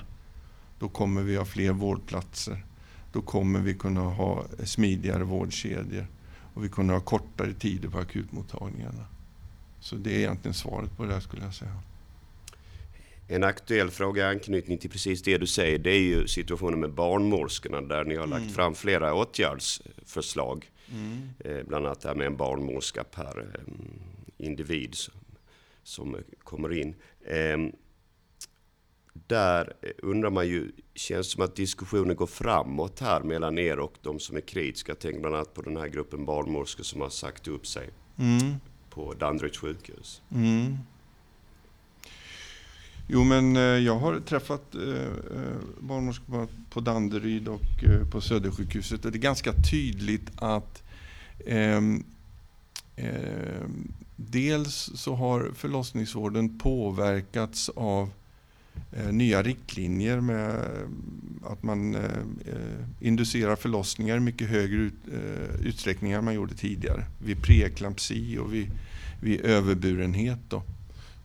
då 0.80 0.90
kommer 0.90 1.22
vi 1.22 1.36
ha 1.36 1.46
fler 1.46 1.72
vårdplatser. 1.72 2.66
Då 3.12 3.22
kommer 3.22 3.60
vi 3.60 3.74
kunna 3.74 4.02
ha 4.02 4.44
smidigare 4.64 5.24
vårdkedjor 5.24 6.08
och 6.54 6.64
vi 6.64 6.70
kommer 6.70 6.94
ha 6.94 7.02
kortare 7.02 7.54
tider 7.54 7.90
på 7.90 7.98
akutmottagningarna. 7.98 9.06
Så 9.86 9.96
det 9.96 10.16
är 10.16 10.20
egentligen 10.20 10.54
svaret 10.54 10.98
på 10.98 11.06
det 11.06 11.14
här 11.14 11.20
skulle 11.20 11.44
jag 11.44 11.54
säga. 11.54 11.82
En 13.28 13.44
aktuell 13.44 13.92
fråga 13.92 14.22
i 14.22 14.26
anknytning 14.36 14.78
till 14.78 14.90
precis 14.90 15.22
det 15.22 15.38
du 15.38 15.48
säger, 15.48 15.80
det 15.80 15.92
är 15.92 16.00
ju 16.00 16.28
situationen 16.28 16.80
med 16.80 16.94
barnmorskorna 16.94 17.82
där 17.82 18.04
ni 18.04 18.16
har 18.16 18.28
lagt 18.28 18.42
mm. 18.42 18.54
fram 18.54 18.76
flera 18.76 19.14
åtgärdsförslag. 19.14 20.72
Mm. 20.92 21.30
Eh, 21.40 21.64
bland 21.68 21.86
annat 21.86 22.02
det 22.02 22.08
här 22.08 22.16
med 22.16 22.28
en 22.28 22.38
barnmorska 22.38 23.04
per 23.04 23.40
eh, 23.40 24.46
individ 24.46 24.96
som, 25.84 26.18
kommer 26.44 26.74
in. 26.74 26.96
Ehm, 27.28 27.72
där 29.14 29.74
undrar 29.98 30.30
man 30.30 30.48
ju, 30.48 30.72
känns 30.96 31.28
det 31.28 31.34
som 31.34 31.44
att 31.44 31.56
diskussionen 31.56 32.16
går 32.16 32.28
framåt 32.28 33.00
här 33.00 33.24
mellan 33.24 33.58
er 33.58 33.80
och 33.80 33.94
de 34.02 34.20
som 34.20 34.38
är 34.38 34.42
kritiska? 34.42 34.96
Tänk 34.96 35.22
bland 35.22 35.36
annat 35.36 35.54
på 35.54 35.62
den 35.62 35.78
här 35.78 35.88
gruppen 35.88 36.26
barnmorskor 36.26 36.84
som 36.84 37.02
har 37.02 37.10
sagt 37.10 37.48
upp 37.48 37.68
sig. 37.68 37.90
Mm 38.18 38.54
på 38.96 39.14
Danderyds 39.14 39.58
sjukhus. 39.58 40.22
Mm. 40.32 40.78
Jo, 43.08 43.24
men 43.24 43.56
eh, 43.56 43.62
jag 43.62 44.00
har 44.00 44.20
träffat 44.20 44.76
eh, 44.76 44.82
eh, 45.38 45.60
barnmorskor 45.80 46.48
på 46.70 46.80
Danderyd 46.80 47.48
och 47.48 47.84
på 48.12 48.22
Södersjukhuset 48.22 49.06
och 49.06 49.12
det 49.12 49.18
är 49.18 49.20
ganska 49.20 49.54
tydligt 49.54 50.32
att 50.36 50.84
eh, 51.46 51.82
eh, 52.96 53.66
dels 54.16 54.92
så 54.96 55.16
har 55.16 55.52
förlossningsvården 55.56 56.60
påverkats 56.60 57.70
av 57.70 58.04
eh, 58.04 58.10
Eh, 58.92 59.12
nya 59.12 59.44
riktlinjer 59.44 60.20
med 60.20 60.50
eh, 60.50 61.52
att 61.52 61.64
man 61.64 61.96
eh, 61.96 62.02
inducerar 63.00 63.56
förlossningar 63.56 64.18
i 64.18 64.20
mycket 64.20 64.50
högre 64.50 64.78
ut, 64.78 64.94
utsträckning 65.64 66.12
än 66.12 66.26
man 66.26 66.34
gjorde 66.34 66.56
tidigare. 66.56 67.06
Vid 67.20 67.42
preeklampsi 67.44 68.38
och 68.38 68.54
vid 68.54 68.72
vid 69.26 69.42
överburenhet 69.42 70.40
då, 70.50 70.64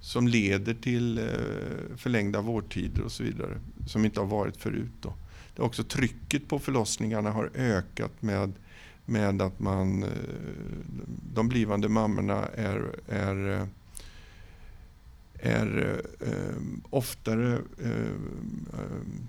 som 0.00 0.28
leder 0.28 0.75
till 0.75 1.19
eh, 1.19 1.97
förlängda 1.97 2.40
vårdtider 2.40 3.02
och 3.02 3.12
så 3.12 3.23
vidare, 3.23 3.59
som 3.87 4.04
inte 4.04 4.21
har 4.21 4.26
varit 4.26 4.57
förut. 4.57 4.92
Då. 5.00 5.14
Det 5.57 5.62
är 5.62 5.66
också 5.66 5.85
trycket 5.85 6.49
på 6.49 6.59
förlossningarna 6.59 7.30
har 7.30 7.50
ökat 7.54 8.23
med, 8.23 8.52
med 9.07 9.42
att 9.42 9.61
man, 9.61 10.04
de 11.35 11.49
blivande 11.49 11.88
mammorna 11.88 12.47
är, 12.47 12.95
är 13.09 13.66
är 15.42 16.00
eh, 16.20 16.62
oftare 16.90 17.59
eh, 17.85 18.14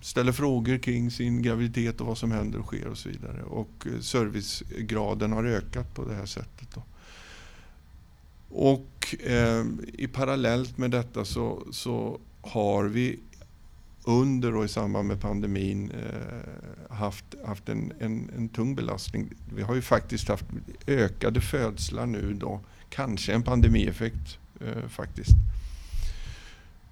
ställer 0.01 0.31
frågor 0.31 0.77
kring 0.77 1.11
sin 1.11 1.41
graviditet 1.41 2.01
och 2.01 2.07
vad 2.07 2.17
som 2.17 2.31
händer 2.31 2.59
och 2.59 2.65
sker 2.65 2.87
och 2.87 2.97
så 2.97 3.09
vidare. 3.09 3.43
Och 3.43 3.87
eh, 3.87 3.99
servicegraden 3.99 5.31
har 5.31 5.43
ökat 5.43 5.95
på 5.95 6.05
det 6.05 6.13
här 6.13 6.25
sättet. 6.25 6.67
Då. 6.73 6.83
Och 8.49 9.15
eh, 9.19 9.65
i 9.93 10.07
parallellt 10.07 10.77
med 10.77 10.91
detta 10.91 11.25
så, 11.25 11.67
så 11.71 12.19
har 12.41 12.83
vi 12.83 13.19
under 14.03 14.55
och 14.55 14.65
i 14.65 14.67
samband 14.67 15.07
med 15.07 15.21
pandemin 15.21 15.91
eh, 15.91 16.95
haft, 16.95 17.25
haft 17.45 17.69
en, 17.69 17.93
en, 17.99 18.31
en, 18.37 18.49
tung 18.49 18.75
belastning. 18.75 19.29
Vi 19.55 19.61
har 19.61 19.75
ju 19.75 19.81
faktiskt 19.81 20.27
haft 20.27 20.45
ökade 20.87 21.41
födslar 21.41 22.05
nu 22.05 22.33
då, 22.33 22.59
kanske 22.89 23.33
en 23.33 23.43
pandemieffekt 23.43 24.37
eh, 24.61 24.87
faktiskt. 24.89 25.31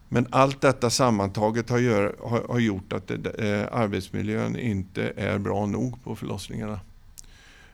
Men 0.09 0.27
allt 0.29 0.61
detta 0.61 0.89
sammantaget 0.89 1.69
har, 1.69 1.79
gör, 1.79 2.15
har, 2.23 2.45
har 2.49 2.59
gjort 2.59 2.93
att 2.93 3.07
det, 3.07 3.29
eh, 3.29 3.79
arbetsmiljön 3.79 4.59
inte 4.59 5.13
är 5.15 5.37
bra 5.37 5.65
nog 5.65 6.03
på 6.03 6.15
förlossningarna. 6.15 6.79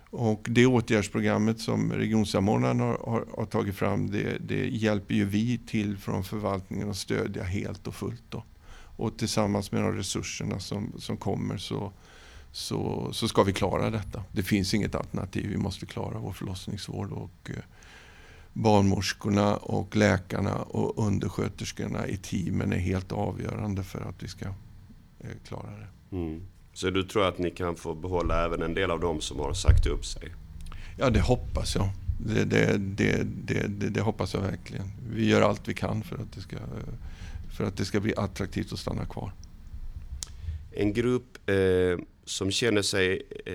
Och 0.10 0.48
det 0.50 0.66
åtgärdsprogrammet 0.66 1.60
som 1.60 1.94
regionsamordnaren 1.94 2.80
har, 2.80 2.98
har, 3.06 3.26
har, 3.38 3.46
tagit 3.46 3.76
fram 3.76 4.12
det, 4.12 4.38
det, 4.48 4.68
hjälper 4.70 5.16
ju 5.16 5.26
vi 5.26 5.58
till 5.58 5.98
från 5.98 6.24
förvaltningen 6.24 6.90
att 6.90 6.98
stödja 6.98 7.44
helt 7.44 7.88
och 7.88 7.96
fullt. 7.96 8.24
Då. 8.30 8.44
Och 8.98 9.18
tillsammans 9.18 9.72
med 9.72 9.82
de 9.82 9.92
resurserna 9.92 10.60
som, 10.60 10.94
som 10.98 11.18
kommer 11.18 11.58
så, 11.58 11.92
så, 12.52 13.10
så 13.14 13.28
ska 13.28 13.44
vi 13.44 13.54
klara 13.54 13.90
detta. 13.90 14.24
Det 14.32 14.44
finns 14.44 14.74
inget 14.74 14.96
alternativ. 14.96 15.50
Vi 15.50 15.58
måste 15.58 15.86
klara 15.86 16.20
vår 16.20 16.32
förlossningsvård. 16.32 17.12
Och, 17.12 17.50
eh, 17.50 17.64
barnmorskorna 18.56 19.56
och 19.56 19.96
läkarna 19.96 20.56
och 20.56 21.08
undersköterskorna 21.08 22.08
i 22.08 22.18
teamen 22.18 22.74
är 22.74 22.78
helt 22.78 23.12
avgörande 23.12 23.84
för 23.84 24.02
att 24.02 24.24
vi 24.24 24.28
ska 24.28 24.46
eh, 25.20 25.30
klara 25.48 25.72
det. 25.72 26.16
Mm. 26.18 26.42
Så 26.74 26.90
du 26.90 27.04
tror 27.04 27.28
att 27.28 27.38
ni 27.38 27.52
kan 27.52 27.76
få 27.76 27.96
behålla 27.96 28.46
även 28.46 28.62
en 28.62 28.74
del 28.74 28.92
av 28.92 29.00
dem 29.00 29.22
som 29.22 29.40
har 29.40 29.54
sagt 29.54 29.86
upp 29.86 30.06
sig? 30.06 30.34
Ja, 30.98 31.10
det 31.10 31.22
hoppas 31.22 31.76
jag. 31.76 31.90
Det, 32.20 32.44
det, 32.44 33.24
det, 33.24 33.68
det, 33.68 34.02
hoppas 34.02 34.34
jag 34.34 34.42
verkligen. 34.42 34.92
Vi 35.10 35.30
gör 35.30 35.42
allt 35.42 35.68
vi 35.68 35.74
kan 35.74 36.04
för 36.04 36.16
att, 36.16 36.34
det 36.34 36.42
ska, 36.42 36.58
för 37.58 37.64
att 37.64 37.78
det 37.78 37.86
ska 37.86 38.00
bli 38.00 38.16
attraktivt 38.16 38.74
att 38.74 38.80
stanna 38.80 39.06
kvar. 39.06 39.32
En 40.72 40.94
grupp 40.94 41.50
eh, 41.50 42.06
som 42.26 42.52
känner 42.52 42.82
sig 42.82 43.22
eh, 43.46 43.54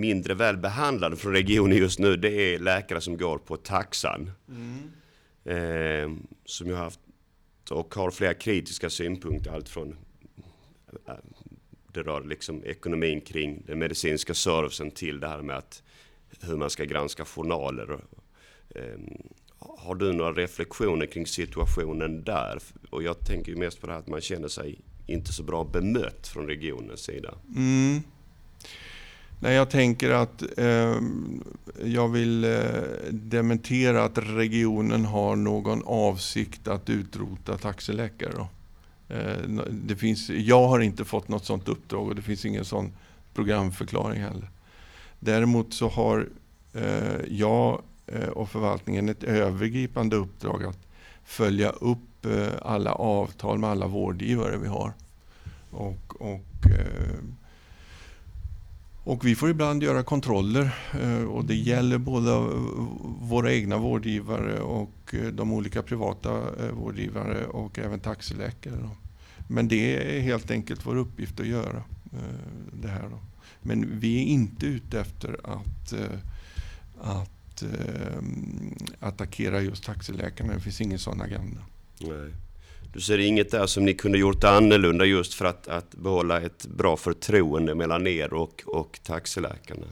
mindre 0.00 0.34
väl 0.34 0.56
behandlade 0.56 1.16
från 1.16 1.32
regionen 1.32 1.76
just 1.76 1.98
nu, 1.98 2.16
det 2.16 2.30
är 2.30 2.58
läkare 2.58 3.00
som 3.00 3.16
går 3.16 3.38
på 3.38 3.56
taxan. 3.56 4.30
Mm. 4.48 4.92
Eh, 5.44 6.24
som 6.44 6.68
jag 6.68 6.76
har 6.76 6.84
haft 6.84 7.00
och 7.70 7.94
har 7.94 8.10
flera 8.10 8.34
kritiska 8.34 8.90
synpunkter, 8.90 9.50
allt 9.50 9.68
från 9.68 9.96
eh, 11.06 11.14
det 11.92 12.02
rör 12.02 12.24
liksom 12.24 12.64
ekonomin 12.64 13.20
kring 13.20 13.62
den 13.66 13.78
medicinska 13.78 14.34
servicen 14.34 14.90
till 14.90 15.20
det 15.20 15.28
här 15.28 15.42
med 15.42 15.56
att 15.56 15.82
hur 16.40 16.56
man 16.56 16.70
ska 16.70 16.84
granska 16.84 17.24
journaler. 17.24 18.00
Eh, 18.74 18.98
har 19.58 19.94
du 19.94 20.12
några 20.12 20.32
reflektioner 20.32 21.06
kring 21.06 21.26
situationen 21.26 22.24
där? 22.24 22.58
Och 22.90 23.02
jag 23.02 23.26
tänker 23.26 23.52
ju 23.52 23.58
mest 23.58 23.80
på 23.80 23.86
det 23.86 23.92
här 23.92 24.00
att 24.00 24.06
man 24.06 24.20
känner 24.20 24.48
sig 24.48 24.80
inte 25.06 25.32
så 25.32 25.42
bra 25.42 25.64
bemött 25.64 26.28
från 26.28 26.46
regionens 26.46 27.00
sida. 27.00 27.34
Mm. 27.56 28.02
Nej, 29.42 29.54
jag 29.54 29.70
tänker 29.70 30.10
att 30.10 30.58
eh, 30.58 31.00
jag 31.84 32.08
vill 32.08 32.44
eh, 32.44 32.60
dementera 33.10 34.04
att 34.04 34.18
regionen 34.18 35.04
har 35.04 35.36
någon 35.36 35.82
avsikt 35.84 36.68
att 36.68 36.90
utrota 36.90 37.58
taxiläkare. 37.58 38.32
Då. 38.36 38.48
Eh, 39.14 39.64
det 39.70 39.96
finns, 39.96 40.30
jag 40.30 40.68
har 40.68 40.80
inte 40.80 41.04
fått 41.04 41.28
något 41.28 41.44
sådant 41.44 41.68
uppdrag 41.68 42.08
och 42.08 42.14
det 42.14 42.22
finns 42.22 42.44
ingen 42.44 42.64
sån 42.64 42.92
programförklaring 43.34 44.20
heller. 44.20 44.50
Däremot 45.20 45.74
så 45.74 45.88
har 45.88 46.28
eh, 46.72 47.20
jag 47.28 47.82
eh, 48.06 48.28
och 48.28 48.50
förvaltningen 48.50 49.08
ett 49.08 49.24
övergripande 49.24 50.16
uppdrag 50.16 50.64
att 50.64 50.86
följa 51.24 51.70
upp 51.70 52.26
eh, 52.26 52.48
alla 52.62 52.92
avtal 52.92 53.58
med 53.58 53.70
alla 53.70 53.86
vårdgivare 53.86 54.56
vi 54.56 54.68
har. 54.68 54.92
Och, 55.70 56.20
och 56.20 56.66
eh, 56.66 57.18
och 59.04 59.26
vi 59.26 59.34
får 59.34 59.50
ibland 59.50 59.82
göra 59.82 60.02
kontroller 60.02 60.74
eh, 61.02 61.22
och 61.22 61.44
det 61.44 61.54
gäller 61.54 61.98
både 61.98 62.30
våra 63.20 63.52
egna 63.52 63.78
vårdgivare 63.78 64.60
och 64.60 65.14
eh, 65.14 65.26
de 65.26 65.52
olika 65.52 65.82
privata 65.82 66.30
eh, 66.30 66.72
vårdgivare 66.72 67.46
och 67.46 67.78
även 67.78 68.00
taxiläkare. 68.00 68.88
Men 69.48 69.68
det 69.68 70.16
är 70.16 70.20
helt 70.20 70.50
enkelt 70.50 70.86
vår 70.86 70.96
uppgift 70.96 71.40
att 71.40 71.46
göra 71.46 71.82
det 72.72 72.88
här. 72.88 73.10
Men 73.62 74.00
vi 74.00 74.18
är 74.18 74.24
inte 74.24 74.66
ute 74.66 75.00
efter 75.00 75.40
att, 75.44 75.94
att 77.00 77.64
attackera 79.00 79.60
just 79.60 79.84
taxiläkarna. 79.84 80.54
Det 80.54 80.60
finns 80.60 80.80
ingen 80.80 80.98
sån 80.98 81.20
agenda. 81.20 81.60
Nej. 82.00 82.32
Du 82.92 83.00
ser 83.00 83.18
inget 83.18 83.50
där 83.50 83.66
som 83.66 83.84
ni 83.84 83.94
kunde 83.94 84.18
gjort 84.18 84.44
annorlunda 84.44 85.04
just 85.04 85.34
för 85.34 85.44
att, 85.44 85.68
att 85.68 85.94
behålla 85.94 86.40
ett 86.40 86.66
bra 86.66 86.96
förtroende 86.96 87.74
mellan 87.74 88.06
er 88.06 88.34
och, 88.34 88.62
och 88.66 89.00
taxiläkarna? 89.02 89.86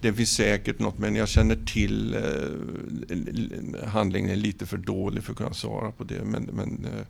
Det 0.00 0.12
finns 0.12 0.30
säkert 0.30 0.78
något, 0.78 0.98
men 0.98 1.16
jag 1.16 1.28
känner 1.28 1.56
till 1.66 2.14
eh, 2.14 3.88
handlingen 3.88 4.30
är 4.30 4.36
lite 4.36 4.66
för 4.66 4.76
dålig 4.76 5.24
för 5.24 5.32
att 5.32 5.38
kunna 5.38 5.54
svara 5.54 5.92
på 5.92 6.04
det. 6.04 6.24
Men, 6.24 6.42
men 6.42 6.86
eh, 6.86 7.00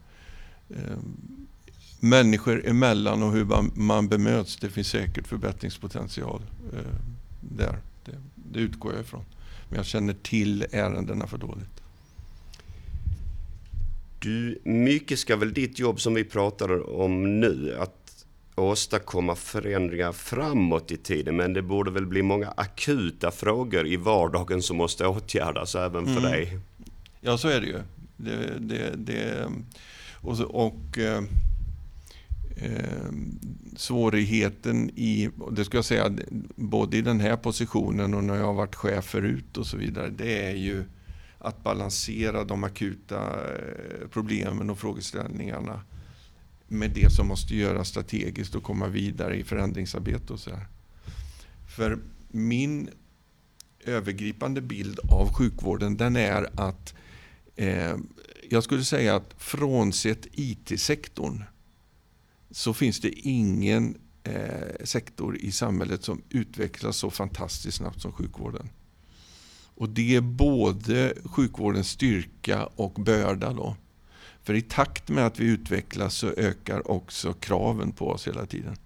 eh, 0.79 0.99
människor 2.01 2.67
emellan 2.67 3.23
och 3.23 3.33
hur 3.33 3.45
man, 3.45 3.73
man 3.75 4.09
bemöts, 4.09 4.57
det 4.57 4.69
finns 4.69 4.89
säkert 4.89 5.27
förbättringspotential 5.27 6.43
eh, 6.73 6.95
där. 7.41 7.79
Det, 8.05 8.13
det 8.35 8.61
utgår 8.61 8.93
jag 8.93 9.01
ifrån. 9.01 9.25
Men 9.69 9.77
jag 9.77 9.87
känner 9.87 10.15
till 10.15 10.67
ärendena 10.73 11.27
för 11.27 11.39
dåligt. 11.39 11.80
Du, 14.23 14.61
mycket 14.65 15.19
ska 15.19 15.37
väl 15.37 15.55
ditt 15.55 15.79
jobb 15.79 16.01
som 16.01 16.15
vi 16.15 16.25
pratar 16.25 16.91
om 17.01 17.41
nu, 17.41 17.77
att 17.79 18.27
åstadkomma 18.55 19.35
förändringar 19.35 20.13
framåt 20.13 20.93
i 20.93 20.97
tiden. 20.97 21.37
Men 21.37 21.53
det 21.53 21.63
borde 21.63 21.91
väl 21.91 22.07
bli 22.07 22.23
många 22.23 22.49
akuta 22.49 23.31
frågor 23.31 23.87
i 23.87 23.97
vardagen 23.97 24.63
som 24.63 24.77
måste 24.77 25.07
åtgärdas 25.07 25.75
även 25.75 26.05
för 26.05 26.19
mm. 26.19 26.23
dig? 26.23 26.59
Ja, 27.21 27.39
så 27.39 27.49
är 27.49 27.61
det 27.61 27.67
ju. 27.67 27.79
Det, 28.17 28.59
det, 28.59 28.97
det 28.97 29.51
och, 30.23 30.41
och 30.41 30.99
eh, 30.99 31.23
eh, 32.57 33.13
svårigheten 33.77 34.91
i, 34.91 35.31
det 35.53 35.65
ska 35.65 35.79
jag 35.79 35.85
säga, 35.85 36.17
både 36.57 36.97
i 36.97 37.03
den 37.03 37.21
här 37.21 37.37
positionen 37.37 38.15
och 38.15 38.25
när 38.25 38.37
jag 38.37 38.47
har 38.47 38.55
varit 38.55 38.75
chef 38.75 39.05
förut 39.05 39.57
och 39.57 39.67
så 39.67 39.77
vidare, 39.77 40.09
det 40.09 40.47
är 40.47 40.57
ju 40.57 40.85
att 41.41 41.63
balansera 41.63 42.45
de 42.45 42.65
akuta 42.65 43.19
eh, 43.55 44.09
problemen 44.11 44.71
och 44.71 44.79
frågeställningarna 44.79 45.81
med 46.69 46.91
det 46.91 47.13
som 47.13 47.29
måste 47.29 47.57
göras 47.57 47.89
strategiskt 47.89 48.55
och 48.55 48.63
komma 48.63 48.89
vidare 48.89 49.37
i 49.37 49.45
förändringsarbete 49.45 50.33
och 50.33 50.41
så 50.41 50.51
här. 50.51 50.67
För 51.77 51.99
min 52.29 52.91
övergripande 53.85 54.61
bild 54.61 54.99
av 55.11 55.33
sjukvården 55.33 55.97
den 55.97 56.17
är 56.17 56.61
att 56.61 56.95
eh, 57.57 57.97
jag 58.51 58.65
skulle 58.65 58.85
säga 58.85 59.17
att 59.17 59.35
frånsett 59.39 60.27
IT-sektorn 60.33 61.45
så 62.51 62.75
finns 62.75 63.01
det 63.01 63.11
ingen 63.11 63.99
eh, 64.23 64.85
sektor 64.85 65.37
i 65.37 65.53
samhället 65.53 66.05
som 66.05 66.23
utvecklas 66.31 66.97
så 66.97 67.11
fantastiskt 67.11 67.77
snabbt 67.77 68.01
som 68.01 68.13
sjukvården. 68.13 68.69
Och 69.81 69.89
det 69.89 70.17
är 70.17 70.21
både 70.21 71.15
sjukvårdens 71.25 71.89
styrka 71.89 72.69
och 72.77 72.93
börda. 72.93 73.53
Då. 73.53 73.77
För 74.43 74.55
i 74.55 74.63
takt 74.63 75.09
med 75.09 75.27
att 75.27 75.41
vi 75.41 75.45
utvecklas 75.45 76.15
så 76.15 76.33
ökar 76.37 76.91
också 76.91 77.33
kraven 77.33 77.93
på 77.93 78.09
oss 78.09 78.27
hela 78.29 78.47
tiden. 78.47 78.77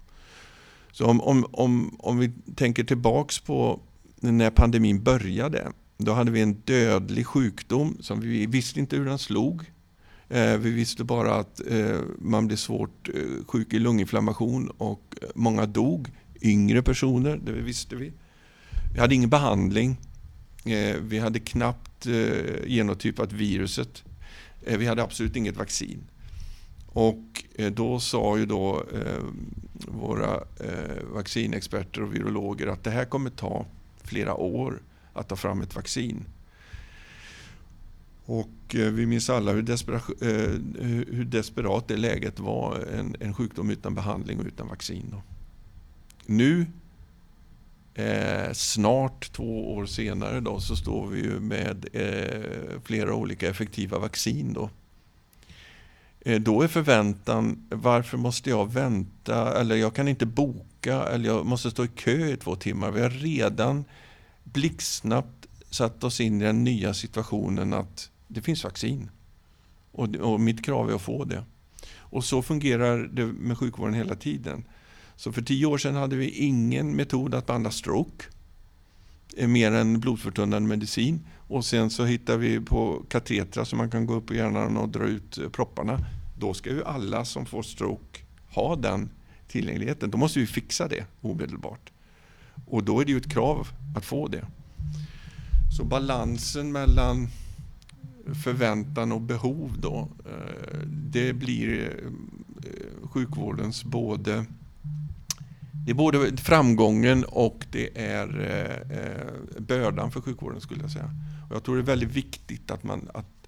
Så 0.91 1.05
om, 1.05 1.21
om, 1.21 1.45
om, 1.51 1.95
om 1.99 2.17
vi 2.17 2.31
tänker 2.55 2.83
tillbaks 2.83 3.39
på 3.39 3.79
när 4.15 4.49
pandemin 4.49 5.03
började. 5.03 5.71
Då 5.97 6.13
hade 6.13 6.31
vi 6.31 6.41
en 6.41 6.53
dödlig 6.53 7.27
sjukdom 7.27 7.97
som 7.99 8.19
vi 8.19 8.45
visste 8.45 8.79
inte 8.79 8.95
hur 8.95 9.05
den 9.05 9.19
slog. 9.19 9.71
Eh, 10.29 10.57
vi 10.57 10.71
visste 10.71 11.03
bara 11.03 11.35
att 11.35 11.61
eh, 11.67 11.99
man 12.17 12.47
blev 12.47 12.57
svårt 12.57 13.09
eh, 13.09 13.45
sjuk 13.47 13.73
i 13.73 13.79
lunginflammation 13.79 14.69
och 14.77 15.15
många 15.35 15.65
dog. 15.65 16.11
Yngre 16.41 16.81
personer, 16.81 17.39
det 17.45 17.51
visste 17.51 17.95
vi. 17.95 18.11
Vi 18.93 18.99
hade 18.99 19.15
ingen 19.15 19.29
behandling. 19.29 19.97
Eh, 20.65 20.95
vi 21.01 21.19
hade 21.19 21.39
knappt 21.39 22.05
eh, 22.05 22.67
genotypat 22.67 23.33
viruset. 23.33 24.03
Eh, 24.65 24.77
vi 24.77 24.85
hade 24.85 25.03
absolut 25.03 25.35
inget 25.35 25.57
vaccin. 25.57 26.03
Och 26.87 27.43
då 27.71 27.99
sa 27.99 28.37
ju 28.37 28.45
då 28.45 28.83
våra 29.77 30.43
vaccinexperter 31.13 32.03
och 32.03 32.15
virologer 32.15 32.67
att 32.67 32.83
det 32.83 32.89
här 32.89 33.05
kommer 33.05 33.29
ta 33.29 33.65
flera 34.03 34.35
år 34.35 34.81
att 35.13 35.27
ta 35.27 35.35
fram 35.35 35.61
ett 35.61 35.75
vaccin. 35.75 36.25
Och 38.25 38.49
vi 38.69 39.05
minns 39.05 39.29
alla 39.29 39.51
hur, 39.51 39.61
despera, 39.61 40.01
hur 41.11 41.25
desperat 41.25 41.87
det 41.87 41.97
läget 41.97 42.39
var, 42.39 42.79
en, 42.79 43.15
en 43.19 43.33
sjukdom 43.33 43.69
utan 43.69 43.95
behandling 43.95 44.39
och 44.39 44.45
utan 44.45 44.67
vaccin. 44.67 45.05
Då. 45.11 45.21
Nu 46.25 46.65
Eh, 47.97 48.51
snart 48.53 49.31
två 49.31 49.73
år 49.75 49.85
senare 49.85 50.39
då, 50.39 50.59
så 50.59 50.75
står 50.75 51.07
vi 51.07 51.21
ju 51.21 51.39
med 51.39 51.85
eh, 51.93 52.79
flera 52.83 53.13
olika 53.13 53.49
effektiva 53.49 53.99
vaccin. 53.99 54.53
Då. 54.53 54.69
Eh, 56.19 56.41
då 56.41 56.61
är 56.61 56.67
förväntan, 56.67 57.67
varför 57.69 58.17
måste 58.17 58.49
jag 58.49 58.73
vänta? 58.73 59.59
Eller 59.59 59.75
jag 59.75 59.95
kan 59.95 60.07
inte 60.07 60.25
boka, 60.25 61.03
eller 61.03 61.25
jag 61.29 61.45
måste 61.45 61.71
stå 61.71 61.85
i 61.85 61.87
kö 61.87 62.27
i 62.27 62.37
två 62.37 62.55
timmar. 62.55 62.91
Vi 62.91 63.01
har 63.01 63.09
redan 63.09 63.85
blixtsnabbt 64.43 65.47
satt 65.69 66.03
oss 66.03 66.21
in 66.21 66.41
i 66.41 66.45
den 66.45 66.63
nya 66.63 66.93
situationen 66.93 67.73
att 67.73 68.09
det 68.27 68.41
finns 68.41 68.63
vaccin. 68.63 69.09
Och, 69.91 70.15
och 70.15 70.39
mitt 70.39 70.65
krav 70.65 70.89
är 70.89 70.95
att 70.95 71.01
få 71.01 71.23
det. 71.23 71.43
Och 71.97 72.23
så 72.23 72.41
fungerar 72.41 72.97
det 72.97 73.25
med 73.25 73.57
sjukvården 73.57 73.93
hela 73.93 74.15
tiden. 74.15 74.63
Så 75.15 75.31
för 75.31 75.41
tio 75.41 75.65
år 75.65 75.77
sedan 75.77 75.95
hade 75.95 76.15
vi 76.15 76.29
ingen 76.29 76.95
metod 76.95 77.35
att 77.35 77.45
behandla 77.45 77.71
stroke. 77.71 78.25
Eh, 79.37 79.47
mer 79.47 79.71
än 79.71 79.99
blodförtunnande 79.99 80.69
medicin. 80.69 81.19
Och 81.47 81.65
sen 81.65 81.89
så 81.89 82.05
hittar 82.05 82.37
vi 82.37 82.59
på 82.59 83.03
katetrar 83.09 83.63
så 83.63 83.75
man 83.75 83.91
kan 83.91 84.05
gå 84.05 84.13
upp 84.13 84.31
i 84.31 84.35
hjärnan 84.35 84.77
och 84.77 84.89
dra 84.89 85.03
ut 85.03 85.37
eh, 85.37 85.49
propparna. 85.49 86.05
Då 86.39 86.53
ska 86.53 86.69
ju 86.69 86.83
alla 86.83 87.25
som 87.25 87.45
får 87.45 87.63
stroke 87.63 88.19
ha 88.49 88.75
den 88.75 89.09
tillgängligheten. 89.47 90.11
Då 90.11 90.17
måste 90.17 90.39
vi 90.39 90.47
fixa 90.47 90.87
det 90.87 91.05
omedelbart. 91.21 91.91
Och 92.65 92.83
då 92.83 92.99
är 92.99 93.05
det 93.05 93.11
ju 93.11 93.17
ett 93.17 93.31
krav 93.31 93.67
att 93.95 94.05
få 94.05 94.27
det. 94.27 94.45
Så 95.77 95.83
balansen 95.83 96.71
mellan 96.71 97.27
förväntan 98.43 99.11
och 99.11 99.21
behov 99.21 99.71
då, 99.79 100.09
eh, 100.25 100.79
det 100.85 101.33
blir 101.33 101.99
sjukvårdens 103.03 103.83
både 103.83 104.45
det 105.85 105.91
är 105.91 105.95
både 105.95 106.37
framgången 106.37 107.23
och 107.23 107.65
det 107.71 107.97
är 107.97 108.39
eh, 108.39 108.97
eh, 108.97 109.59
bördan 109.59 110.11
för 110.11 110.21
sjukvården 110.21 110.61
skulle 110.61 110.81
jag 110.81 110.91
säga. 110.91 111.11
Och 111.49 111.55
jag 111.55 111.63
tror 111.63 111.75
det 111.75 111.81
är 111.81 111.85
väldigt 111.85 112.11
viktigt 112.11 112.71
att, 112.71 112.83
man, 112.83 113.09
att, 113.13 113.47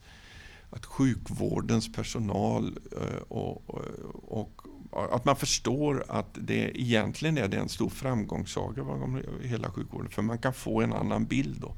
att 0.69 0.85
sjukvårdens 0.85 1.93
personal 1.93 2.79
eh, 2.91 3.21
och, 3.27 3.69
och, 3.69 4.61
och 4.91 5.15
att 5.15 5.25
man 5.25 5.35
förstår 5.35 6.03
att 6.07 6.29
det 6.33 6.81
egentligen 6.81 7.37
är 7.37 7.47
det 7.47 7.57
en 7.57 7.69
stor 7.69 7.89
framgångssaga 7.89 8.83
bakom 8.83 9.21
hela 9.41 9.71
sjukvården. 9.71 10.09
För 10.09 10.21
man 10.21 10.37
kan 10.37 10.53
få 10.53 10.81
en 10.81 10.93
annan 10.93 11.25
bild 11.25 11.61
då. 11.61 11.73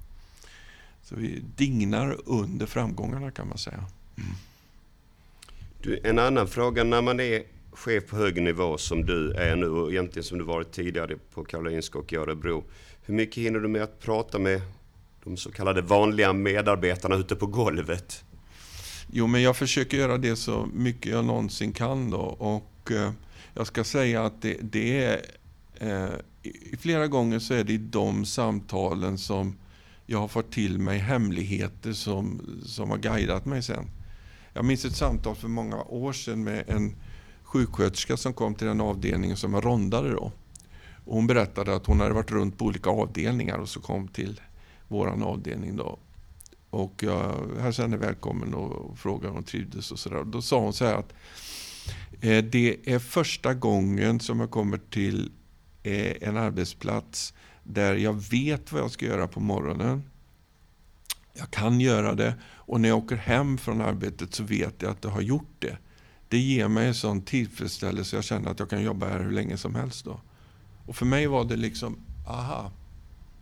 Så 1.03 1.15
vi 1.15 1.43
dignar 1.55 2.17
under 2.25 2.65
framgångarna 2.65 3.31
kan 3.31 3.47
man 3.47 3.57
säga. 3.57 3.85
Mm. 4.17 4.29
Du, 5.81 5.99
en 6.03 6.19
annan 6.19 6.47
fråga, 6.47 6.83
när 6.83 7.01
man 7.01 7.19
är 7.19 7.43
chef 7.71 8.05
på 8.07 8.15
hög 8.15 8.41
nivå 8.41 8.77
som 8.77 9.05
du 9.05 9.31
är 9.31 9.55
nu 9.55 9.67
och 9.67 9.91
egentligen 9.91 10.23
som 10.23 10.37
du 10.37 10.43
varit 10.43 10.71
tidigare 10.71 11.15
på 11.33 11.43
Karolinska 11.43 11.99
och 11.99 12.13
i 12.13 12.15
Örebro. 12.15 12.63
Hur 13.01 13.13
mycket 13.13 13.43
hinner 13.43 13.59
du 13.59 13.67
med 13.67 13.81
att 13.81 13.99
prata 13.99 14.39
med 14.39 14.61
de 15.23 15.37
så 15.37 15.51
kallade 15.51 15.81
vanliga 15.81 16.33
medarbetarna 16.33 17.15
ute 17.15 17.35
på 17.35 17.45
golvet? 17.45 18.23
Jo, 19.11 19.27
men 19.27 19.41
jag 19.41 19.57
försöker 19.57 19.97
göra 19.97 20.17
det 20.17 20.35
så 20.35 20.69
mycket 20.73 21.11
jag 21.11 21.25
någonsin 21.25 21.71
kan 21.71 22.09
då. 22.09 22.21
Och 22.21 22.91
eh, 22.91 23.11
jag 23.53 23.67
ska 23.67 23.83
säga 23.83 24.25
att 24.25 24.41
det, 24.41 24.57
det 24.61 25.03
är... 25.03 25.21
Eh, 25.79 26.09
flera 26.79 27.07
gånger 27.07 27.39
så 27.39 27.53
är 27.53 27.63
det 27.63 27.73
i 27.73 27.77
de 27.77 28.25
samtalen 28.25 29.17
som 29.17 29.57
jag 30.05 30.19
har 30.19 30.27
fått 30.27 30.51
till 30.51 30.79
mig 30.79 30.97
hemligheter 30.97 31.93
som, 31.93 32.41
som 32.65 32.89
har 32.89 32.97
guidat 32.97 33.45
mig 33.45 33.63
sen. 33.63 33.85
Jag 34.53 34.65
minns 34.65 34.85
ett 34.85 34.95
samtal 34.95 35.35
för 35.35 35.47
många 35.47 35.83
år 35.83 36.13
sedan 36.13 36.43
med 36.43 36.63
en 36.67 36.95
sjuksköterska 37.49 38.17
som 38.17 38.33
kom 38.33 38.55
till 38.55 38.67
den 38.67 38.81
avdelningen 38.81 39.37
som 39.37 39.53
jag 39.53 39.65
rondade 39.65 40.11
då. 40.11 40.31
Och 41.05 41.15
hon 41.15 41.27
berättade 41.27 41.75
att 41.75 41.85
hon 41.85 41.99
hade 41.99 42.13
varit 42.13 42.31
runt 42.31 42.57
på 42.57 42.65
olika 42.65 42.89
avdelningar 42.89 43.57
och 43.57 43.69
så 43.69 43.81
kom 43.81 44.07
till 44.07 44.41
vår 44.87 45.23
avdelning 45.23 45.75
då. 45.75 45.99
Och 46.69 47.03
jag 47.03 47.47
hälsade 47.59 47.87
henne 47.87 47.97
välkommen 47.97 48.53
och 48.53 48.97
frågade 48.99 49.27
om 49.27 49.33
hon 49.33 49.43
trivdes 49.43 49.91
och 49.91 49.99
sådär. 49.99 50.23
Då 50.23 50.41
sa 50.41 50.59
hon 50.59 50.73
så 50.73 50.85
här 50.85 50.95
att 50.95 51.13
eh, 52.21 52.43
det 52.43 52.77
är 52.83 52.99
första 52.99 53.53
gången 53.53 54.19
som 54.19 54.39
jag 54.39 54.51
kommer 54.51 54.77
till 54.77 55.31
eh, 55.83 56.13
en 56.21 56.37
arbetsplats 56.37 57.33
där 57.63 57.95
jag 57.95 58.13
vet 58.13 58.71
vad 58.71 58.81
jag 58.81 58.91
ska 58.91 59.05
göra 59.05 59.27
på 59.27 59.39
morgonen. 59.39 60.03
Jag 61.33 61.51
kan 61.51 61.81
göra 61.81 62.15
det 62.15 62.33
och 62.43 62.81
när 62.81 62.89
jag 62.89 62.97
åker 62.97 63.15
hem 63.15 63.57
från 63.57 63.81
arbetet 63.81 64.33
så 64.33 64.43
vet 64.43 64.81
jag 64.81 64.91
att 64.91 65.03
jag 65.03 65.11
har 65.11 65.21
gjort 65.21 65.55
det. 65.59 65.77
Det 66.29 66.37
ger 66.37 66.67
mig 66.67 66.87
en 66.87 66.93
sån 66.93 67.21
tillfredsställelse. 67.21 68.15
Jag 68.15 68.23
känner 68.23 68.51
att 68.51 68.59
jag 68.59 68.69
kan 68.69 68.83
jobba 68.83 69.07
här 69.07 69.19
hur 69.19 69.31
länge 69.31 69.57
som 69.57 69.75
helst. 69.75 70.05
Då. 70.05 70.21
Och 70.85 70.95
för 70.95 71.05
mig 71.05 71.27
var 71.27 71.45
det 71.45 71.55
liksom, 71.55 71.97
aha, 72.27 72.71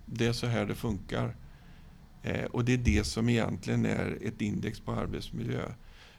det 0.06 0.26
är 0.26 0.34
så 0.34 0.48
här 0.48 0.66
det 0.66 0.76
funkar. 0.76 1.36
Eh, 2.24 2.46
och 2.46 2.66
det 2.66 2.74
är 2.74 2.78
det 2.78 3.04
som 3.04 3.30
egentligen 3.30 3.86
är 3.86 4.18
ett 4.22 4.42
index 4.42 4.80
på 4.80 4.92
arbetsmiljö. 4.92 5.62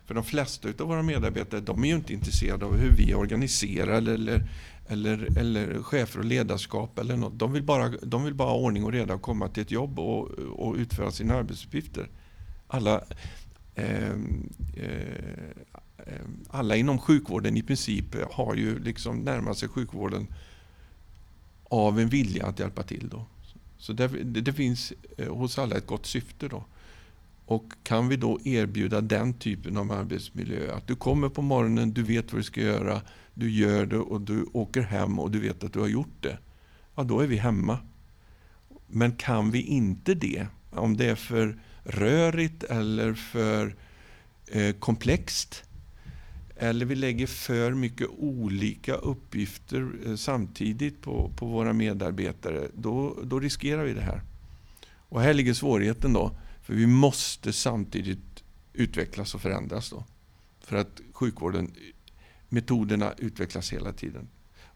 För 0.05 0.15
de 0.15 0.25
flesta 0.25 0.69
av 0.69 0.89
våra 0.89 1.03
medarbetare 1.03 1.61
de 1.61 1.85
är 1.85 1.89
ju 1.89 1.95
inte 1.95 2.13
intresserade 2.13 2.65
av 2.65 2.77
hur 2.77 2.91
vi 2.91 3.15
organiserar 3.15 3.93
eller, 3.93 4.49
eller, 4.89 5.39
eller 5.39 5.83
chefer 5.83 6.19
och 6.19 6.25
ledarskap 6.25 6.99
eller 6.99 7.17
något. 7.17 7.39
De 7.39 7.53
vill, 7.53 7.63
bara, 7.63 7.89
de 7.89 8.25
vill 8.25 8.35
bara 8.35 8.49
ha 8.49 8.57
ordning 8.57 8.85
och 8.85 8.93
reda 8.93 9.15
och 9.15 9.23
komma 9.23 9.49
till 9.49 9.63
ett 9.63 9.71
jobb 9.71 9.99
och, 9.99 10.29
och 10.31 10.75
utföra 10.75 11.11
sina 11.11 11.35
arbetsuppgifter. 11.35 12.11
Alla, 12.67 13.03
eh, 13.75 14.13
eh, 14.77 15.79
Eh, 16.09 16.21
alla 16.49 16.77
inom 16.77 16.99
sjukvården 16.99 17.57
i 17.57 17.63
princip 17.63 18.15
eh, 18.15 18.27
har 18.33 18.55
ju 18.55 18.79
liksom 18.79 19.19
närmat 19.19 19.59
sig 19.59 19.69
sjukvården 19.69 20.27
av 21.65 22.01
en 22.01 22.09
vilja 22.09 22.47
att 22.47 22.59
hjälpa 22.59 22.83
till. 22.83 23.09
Då. 23.09 23.27
Så 23.79 23.93
det, 23.93 24.09
det, 24.25 24.53
finns 24.53 24.93
eh, 25.17 25.35
hos 25.35 25.59
alla 25.59 25.77
ett 25.77 25.87
gott 25.87 26.07
syfte. 26.07 26.49
då. 26.49 26.65
Och 27.47 27.73
kan 27.83 28.09
vi 28.09 28.17
då 28.17 28.41
erbjuda 28.45 29.01
den 29.01 29.35
typen 29.35 29.77
av 29.77 29.93
arbetsmiljö, 29.93 30.75
att 30.75 30.87
du 30.87 30.97
kommer 30.97 31.29
på 31.29 31.43
morgonen, 31.43 31.93
du 31.93 32.03
vet 32.03 32.33
vad 32.33 32.41
du 32.41 32.45
ska 32.45 32.61
göra, 32.61 33.03
du 33.35 33.51
gör 33.51 33.87
det 33.87 33.99
och 33.99 34.21
du 34.21 34.47
åker 34.53 34.83
hem 34.83 35.19
och 35.19 35.31
du 35.31 35.41
vet 35.41 35.65
att 35.65 35.73
du 35.73 35.81
har 35.81 35.89
gjort 35.89 36.23
det. 36.23 36.39
Ja, 36.95 37.03
då 37.03 37.21
är 37.21 37.27
vi 37.27 37.37
hemma. 37.37 37.79
Men 38.87 39.13
kan 39.13 39.51
vi 39.51 39.63
inte 39.63 40.15
det, 40.15 40.47
om 40.71 40.97
det 40.97 41.07
är 41.07 41.15
för 41.15 41.59
rörigt 41.83 42.65
eller 42.65 43.15
för 43.15 43.77
eh, 44.47 44.75
komplext, 44.75 45.65
eller 46.59 46.87
vi 46.87 46.95
lägger 46.95 47.27
för 47.27 47.75
mycket 47.75 48.09
olika 48.19 48.95
uppgifter 48.95 49.91
eh, 50.07 50.17
samtidigt 50.17 51.03
på, 51.03 51.33
på 51.37 51.47
våra 51.47 51.73
medarbetare, 51.73 52.69
då, 52.75 53.17
då 53.25 53.41
riskerar 53.41 53.85
vi 53.85 53.93
det 53.95 54.01
här. 54.01 54.23
Och 55.09 55.21
här 55.21 55.35
ligger 55.35 55.55
svårigheten 55.55 56.13
då, 56.13 56.31
för 56.63 56.75
vi 56.75 56.87
måste 56.87 57.53
samtidigt 57.53 58.45
utvecklas 58.73 59.35
och 59.35 59.41
förändras 59.41 59.91
då. 59.91 60.05
För 60.61 60.77
att 60.77 61.01
sjukvården, 61.13 61.75
metoderna 62.49 63.13
utvecklas 63.19 63.73
hela 63.73 63.93
tiden. 63.93 64.29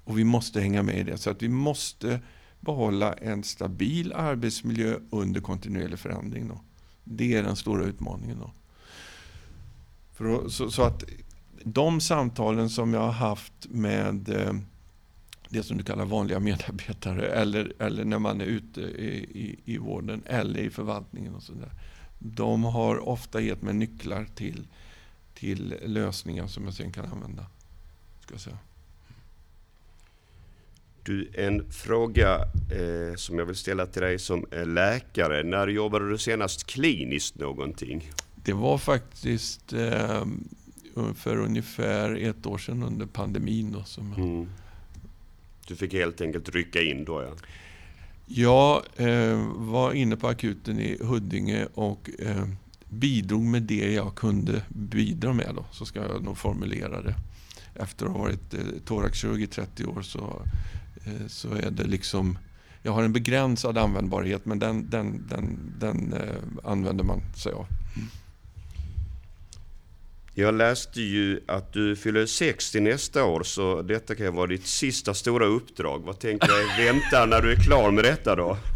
Och 0.04 0.18
vi 0.18 0.24
måste 0.24 0.60
hänga 0.60 0.82
med 0.82 0.98
i 0.98 1.02
det. 1.02 1.18
Så 1.18 1.30
att 1.30 1.42
vi 1.42 1.48
måste 1.48 2.20
behålla 2.60 3.12
en 3.12 3.44
stabil 3.44 4.12
arbetsmiljö 4.12 4.98
under 5.10 5.40
kontinuerlig 5.40 5.98
förändring. 5.98 6.48
Då. 6.48 6.60
Det 7.04 7.34
är 7.34 7.42
den 7.42 7.56
stora 7.56 7.84
utmaningen. 7.84 8.38
Då. 8.38 8.50
För, 10.12 10.48
så, 10.48 10.70
så, 10.70 10.82
att 10.82 11.04
de 11.64 12.00
samtalen 12.00 12.70
som 12.70 12.94
jag 12.94 13.00
har 13.00 13.12
haft 13.12 13.52
med 13.68 14.28
eh, 14.28 14.52
det 15.48 15.62
som 15.62 15.78
du 15.78 15.84
kallar 15.84 16.04
vanliga 16.04 16.40
medarbetare 16.40 17.26
eller, 17.26 17.72
eller 17.78 18.04
när 18.04 18.18
man 18.18 18.40
är 18.40 18.44
ute 18.44 18.80
i, 18.80 19.08
i, 19.34 19.60
i 19.64 19.78
vården 19.78 20.22
eller 20.26 20.60
i 20.60 20.70
förvaltningen 20.70 21.34
och 21.34 21.42
sådär. 21.42 21.70
De 22.18 22.64
har 22.64 23.08
ofta 23.08 23.40
gett 23.40 23.62
mig 23.62 23.74
nycklar 23.74 24.26
till, 24.34 24.66
till 25.34 25.74
lösningar 25.84 26.46
som 26.46 26.64
jag 26.64 26.74
sen 26.74 26.92
kan 26.92 27.04
använda. 27.04 27.46
Ska 28.20 28.38
säga. 28.38 28.58
Du, 31.04 31.30
en 31.34 31.72
fråga 31.72 32.38
eh, 32.70 33.14
som 33.16 33.38
jag 33.38 33.46
vill 33.46 33.56
ställa 33.56 33.86
till 33.86 34.02
dig 34.02 34.18
som 34.18 34.46
läkare. 34.66 35.42
När 35.42 35.68
jobbade 35.68 36.10
du 36.10 36.18
senast 36.18 36.66
kliniskt 36.66 37.38
någonting? 37.38 38.10
Det 38.34 38.52
var 38.52 38.78
faktiskt 38.78 39.72
eh, 39.72 40.24
för 41.14 41.36
ungefär 41.36 42.14
ett 42.14 42.46
år 42.46 42.58
sedan 42.58 42.82
under 42.82 43.06
pandemin. 43.06 43.72
Då, 43.72 43.84
som 43.84 44.12
mm. 44.12 44.48
Du 45.66 45.76
fick 45.76 45.92
helt 45.92 46.20
enkelt 46.20 46.48
rycka 46.48 46.82
in 46.82 47.04
då 47.04 47.22
ja? 47.22 47.30
Jag 48.26 48.82
eh, 48.96 49.38
var 49.56 49.92
inne 49.92 50.16
på 50.16 50.28
akuten 50.28 50.80
i 50.80 50.98
Huddinge 51.00 51.66
och 51.74 52.10
eh, 52.18 52.44
bidrog 52.88 53.42
med 53.42 53.62
det 53.62 53.92
jag 53.92 54.14
kunde 54.14 54.62
bidra 54.68 55.32
med. 55.32 55.52
Då, 55.54 55.64
så 55.70 55.86
ska 55.86 56.02
jag 56.02 56.22
nog 56.22 56.38
formulera 56.38 57.02
det. 57.02 57.14
Efter 57.74 58.06
att 58.06 58.12
ha 58.12 58.18
varit 58.18 58.54
eh, 58.54 58.60
thoraxkirurg 58.84 59.42
i 59.42 59.46
30 59.46 59.84
år 59.84 60.02
så, 60.02 60.42
eh, 61.04 61.26
så 61.26 61.54
är 61.54 61.70
det 61.70 61.84
liksom 61.84 62.38
jag 62.82 62.92
har 62.92 63.02
en 63.02 63.12
begränsad 63.12 63.78
användbarhet 63.78 64.46
men 64.46 64.58
den, 64.58 64.90
den, 64.90 65.26
den, 65.28 65.58
den 65.78 66.12
eh, 66.12 66.70
använder 66.70 67.04
man 67.04 67.20
sig 67.36 67.52
av. 67.52 67.66
Jag 70.34 70.54
läste 70.54 71.00
ju 71.00 71.40
att 71.48 71.72
du 71.72 71.96
fyller 71.96 72.26
60 72.26 72.80
nästa 72.80 73.24
år, 73.24 73.42
så 73.42 73.82
detta 73.82 74.14
kan 74.14 74.34
vara 74.34 74.46
ditt 74.46 74.66
sista 74.66 75.14
stora 75.14 75.46
uppdrag. 75.46 76.02
Vad 76.04 76.18
tänker 76.18 76.48
du 76.48 76.84
vänta 76.84 77.26
när 77.26 77.42
du 77.42 77.52
är 77.52 77.56
klar 77.56 77.90
med 77.90 78.04
detta 78.04 78.36
då? 78.36 78.56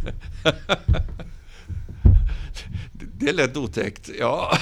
Det 3.18 3.32
lät 3.32 3.56
otäckt, 3.56 4.10
ja. 4.18 4.58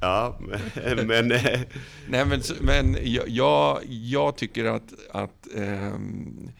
Ja, 0.00 0.40
men... 0.74 1.06
men 1.06 1.32
eh, 1.32 1.60
Nej, 2.08 2.24
men, 2.24 2.42
men 2.60 2.96
jag, 3.28 3.78
jag 3.86 4.36
tycker 4.36 4.64
att, 4.64 4.92
att 5.12 5.46
um, 5.54 6.50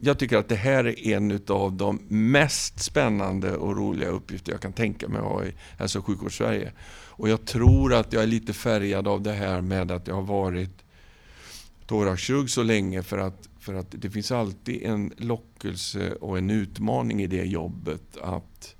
jag 0.00 0.18
tycker 0.18 0.36
att 0.36 0.48
det 0.48 0.54
här 0.54 0.84
är 0.86 1.08
en 1.16 1.40
av 1.48 1.72
de 1.72 2.00
mest 2.08 2.80
spännande 2.82 3.56
och 3.56 3.76
roliga 3.76 4.08
uppgifter 4.08 4.52
jag 4.52 4.60
kan 4.60 4.72
tänka 4.72 5.08
mig 5.08 5.18
att 5.18 5.24
ha 5.24 5.44
i 5.44 5.54
hälso 5.78 5.98
och 5.98 6.06
sjukvårds-Sverige. 6.06 6.72
Och 7.20 7.28
jag 7.28 7.44
tror 7.44 7.94
att 7.94 8.12
jag 8.12 8.22
är 8.22 8.26
lite 8.26 8.52
färgad 8.52 9.08
av 9.08 9.22
det 9.22 9.32
här 9.32 9.60
med 9.60 9.90
att 9.90 10.06
jag 10.06 10.14
har 10.14 10.22
varit 10.22 10.84
thoraxkirurg 11.86 12.50
så 12.50 12.62
länge 12.62 13.02
för 13.02 13.18
att 13.18 13.48
För 13.58 13.74
att 13.74 13.86
det 13.90 14.10
finns 14.10 14.32
alltid 14.32 14.82
en 14.82 15.12
lockelse 15.16 16.12
och 16.12 16.38
en 16.38 16.50
utmaning 16.50 17.22
i 17.22 17.26
det 17.26 17.44
jobbet 17.44 18.16
att 18.22 18.74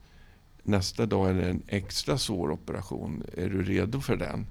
nästa 0.62 1.06
dag 1.06 1.30
är 1.30 1.34
det 1.34 1.48
en 1.48 1.62
extra 1.66 2.18
svår 2.18 2.50
operation. 2.50 3.22
Är 3.36 3.48
du 3.48 3.62
redo 3.62 4.00
för 4.00 4.16
den? 4.16 4.46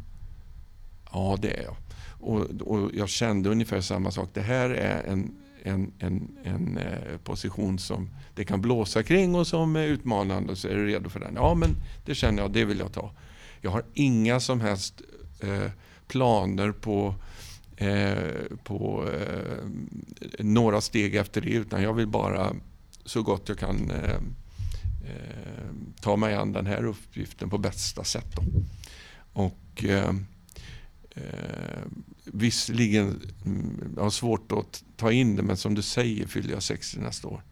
Ja, 1.11 1.37
det 1.41 1.51
är 1.51 1.63
jag. 1.63 1.75
Och, 2.19 2.39
och 2.61 2.91
jag 2.93 3.09
kände 3.09 3.49
ungefär 3.49 3.81
samma 3.81 4.11
sak. 4.11 4.29
Det 4.33 4.41
här 4.41 4.69
är 4.69 5.03
en, 5.03 5.35
en, 5.63 5.91
en, 5.99 6.37
en 6.43 6.77
eh, 6.77 7.17
position 7.23 7.79
som 7.79 8.09
det 8.35 8.45
kan 8.45 8.61
blåsa 8.61 9.03
kring 9.03 9.35
och 9.35 9.47
som 9.47 9.75
är 9.75 9.87
utmanande. 9.87 10.55
Så 10.55 10.67
är 10.67 10.75
du 10.75 10.85
redo 10.85 11.09
för 11.09 11.19
den? 11.19 11.33
Ja, 11.35 11.55
men 11.55 11.75
det 12.05 12.15
känner 12.15 12.41
jag, 12.41 12.51
det 12.51 12.65
vill 12.65 12.79
jag 12.79 12.93
ta. 12.93 13.11
Jag 13.61 13.71
har 13.71 13.83
inga 13.93 14.39
som 14.39 14.61
helst 14.61 15.01
eh, 15.39 15.71
planer 16.07 16.71
på 16.71 17.15
Eh, 17.79 18.57
på 18.63 19.09
eh, 19.09 19.65
några 20.39 20.81
steg 20.81 21.15
efter 21.15 21.41
det 21.41 21.49
utan 21.49 21.83
jag 21.83 21.93
vill 21.93 22.07
bara 22.07 22.55
så 23.05 23.23
gott 23.23 23.49
jag 23.49 23.57
kan 23.57 23.91
eh, 23.91 24.15
eh 25.05 25.69
ta 26.01 26.15
mig 26.15 26.35
an 26.35 26.51
den 26.51 26.65
här 26.65 26.85
uppgiften 26.85 27.49
på 27.49 27.57
bästa 27.57 28.03
sätt. 28.03 28.35
Då. 28.35 28.43
Och 29.33 29.83
eh, 29.83 30.15
eh, 31.15 31.81
Visserligen 32.23 33.21
mm, 33.45 33.93
jag 33.95 34.03
har 34.03 34.09
svårt 34.09 34.51
att 34.51 34.83
ta 34.97 35.11
in 35.11 35.35
det 35.35 35.43
men 35.43 35.57
som 35.57 35.75
du 35.75 35.81
säger 35.81 36.27
fyller 36.27 36.53
jag 36.53 36.63
60 36.63 36.99
nästa 36.99 37.27
år. 37.27 37.43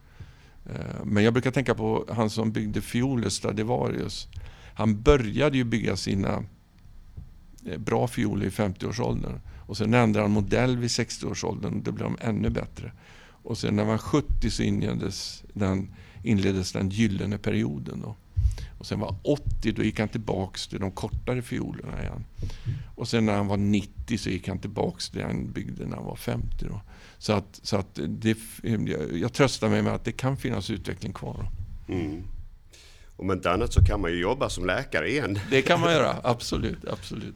Eh, 0.65 1.06
men 1.06 1.24
jag 1.24 1.34
brukar 1.34 1.52
tänka 1.52 1.76
på 1.76 2.06
han 2.10 2.30
som 2.30 2.52
byggde 2.52 2.82
fioler, 2.82 3.30
Stradivarius. 3.30 4.28
Han 4.78 5.02
började 5.02 5.58
ju 5.58 5.63
bygga 5.63 5.96
sina 5.96 6.44
eh, 7.66 7.78
bra 7.78 8.08
fioler 8.08 8.46
i 8.46 8.50
50-årsåldern. 8.50 9.40
Och 9.66 9.78
sen 9.78 9.94
ändrade 9.94 10.24
han 10.24 10.32
modell 10.32 10.78
vid 10.78 10.90
60-årsåldern 10.90 11.74
och 11.74 11.84
då 11.84 11.92
blev 11.92 12.08
de 12.08 12.18
ännu 12.22 12.50
bättre. 12.50 12.92
Och 13.44 13.58
sen 13.58 13.76
när 13.76 13.84
han 13.84 13.92
var 13.92 13.98
70 13.98 14.50
så 14.50 14.63
inleddes 14.63 15.44
den, 15.54 15.90
inleddes 16.24 16.72
den 16.72 16.90
gyllene 16.90 17.38
perioden. 17.38 18.02
Då. 18.02 18.16
Och 18.80 18.86
sen 18.86 19.00
var 19.00 19.16
80, 19.24 19.72
då 19.72 19.84
gick 19.84 20.00
han 20.00 20.10
tillbaks 20.10 20.68
till 20.68 20.80
de 20.80 20.92
kortare 20.92 21.42
fiolerna 21.42 22.02
igen. 22.02 22.26
Och 22.96 23.08
sen 23.08 23.26
när 23.26 23.36
han 23.36 23.48
var 23.48 23.58
90 23.58 24.18
så 24.18 24.30
gick 24.30 24.48
han 24.48 24.60
tillbaks 24.60 25.10
till 25.10 25.20
det 25.20 25.26
han 25.26 25.52
byggde 25.52 25.86
när 25.86 25.96
han 25.96 26.06
var 26.06 26.16
50. 26.16 26.66
Då. 26.66 26.82
Så 27.18 27.34
att, 27.34 27.60
så 27.63 27.78
att 27.78 28.00
det, 28.08 28.38
jag 29.13 29.34
tröstar 29.34 29.70
mig 29.70 29.82
med 29.82 29.94
att 29.94 30.06
det 30.06 30.12
kan 30.12 30.38
finnas 30.38 30.70
utveckling 30.70 31.13
kvar. 31.13 31.50
Mm. 31.88 32.24
Om 33.18 33.32
inte 33.32 33.52
annat 33.52 33.74
så 33.74 33.86
kan 33.86 34.02
man 34.02 34.12
ju 34.12 34.20
jobba 34.20 34.50
som 34.50 34.66
läkare 34.66 35.10
igen. 35.10 35.40
Det 35.50 35.62
kan 35.62 35.80
man 35.80 35.94
göra, 35.94 36.16
absolut. 36.24 36.88
absolut. 36.88 37.36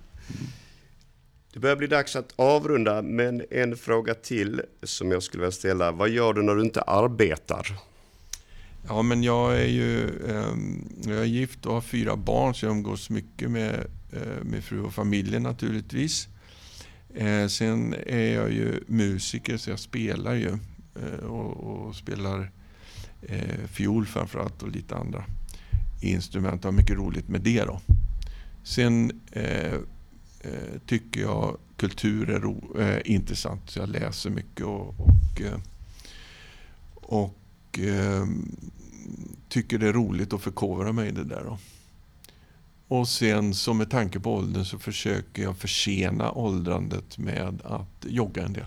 Det 1.54 1.60
börjar 1.60 1.76
bli 1.76 1.88
dags 1.88 2.16
att 2.16 2.34
avrunda, 2.36 3.02
men 3.02 3.44
en 3.52 3.78
fråga 3.78 4.14
till 4.14 4.62
som 4.84 5.12
jag 5.12 5.24
skulle 5.24 5.42
vilja 5.42 5.52
ställa. 5.52 5.92
Vad 5.92 6.10
gör 6.10 6.34
du 6.34 6.44
när 6.44 6.56
du 6.56 6.62
inte 6.62 6.82
arbetar? 6.82 7.68
Ja, 8.88 9.02
men 9.02 9.24
jag 9.24 9.58
är 9.58 9.68
ju 9.68 10.04
eh, 10.30 10.54
jag 11.06 11.18
är 11.18 11.26
gift 11.26 11.66
och 11.66 11.74
har 11.74 11.82
fyra 11.82 12.16
barn, 12.16 12.56
så 12.56 12.66
jag 12.66 12.72
umgås 12.72 13.10
mycket 13.10 13.52
med 13.52 13.74
eh, 14.12 14.44
min 14.44 14.62
fru 14.62 14.82
och 14.82 14.94
familjen 14.94 15.44
naturligtvis. 15.44 16.28
Eh, 17.16 17.48
sen 17.48 17.96
är 18.08 18.34
jag 18.34 18.52
ju 18.52 18.84
musiker, 18.88 19.58
så 19.58 19.70
jag 19.70 19.80
spelar 19.80 20.34
ju 20.34 20.58
eh, 20.96 21.26
och, 21.26 21.88
och, 21.88 21.96
spelar 21.96 22.52
fiol 23.68 24.06
framförallt 24.06 24.64
och 24.64 24.70
lite 24.70 24.96
andra 24.96 25.26
instrument. 26.02 26.64
Jag 26.64 26.72
har 26.72 26.78
mycket 26.78 26.98
roligt 26.98 27.30
med 27.30 27.42
det. 27.42 27.64
då. 27.64 27.82
Sen 28.64 29.22
eh, 29.32 29.74
eh, 30.40 30.80
tycker 30.86 31.22
jag 31.22 31.58
kultur 31.78 32.30
är 32.30 32.40
ro, 32.40 32.80
eh, 32.80 33.02
intressant. 33.06 33.70
Så 33.70 33.80
jag 33.80 33.90
läser 33.90 34.30
mycket 34.30 34.66
och, 34.66 34.96
och, 35.00 35.42
eh, 35.42 35.60
och 36.96 37.80
eh, 37.80 38.26
tycker 39.50 39.78
det 39.78 39.88
är 39.88 39.94
roligt 39.94 40.34
att 40.34 40.42
förkovra 40.42 40.92
mig 40.92 41.08
i 41.08 41.12
det 41.12 41.24
där. 41.24 41.44
Då. 41.44 41.58
Och 42.88 43.08
sen 43.08 43.54
så 43.54 43.74
med 43.74 43.90
tanke 43.90 44.20
på 44.20 44.36
åldern 44.36 44.66
så 44.66 44.80
försöker 44.80 45.44
jag 45.44 45.58
försena 45.58 46.32
åldrandet 46.32 47.18
med 47.18 47.62
att 47.64 48.06
jogga 48.06 48.46
en 48.46 48.54
del. 48.54 48.66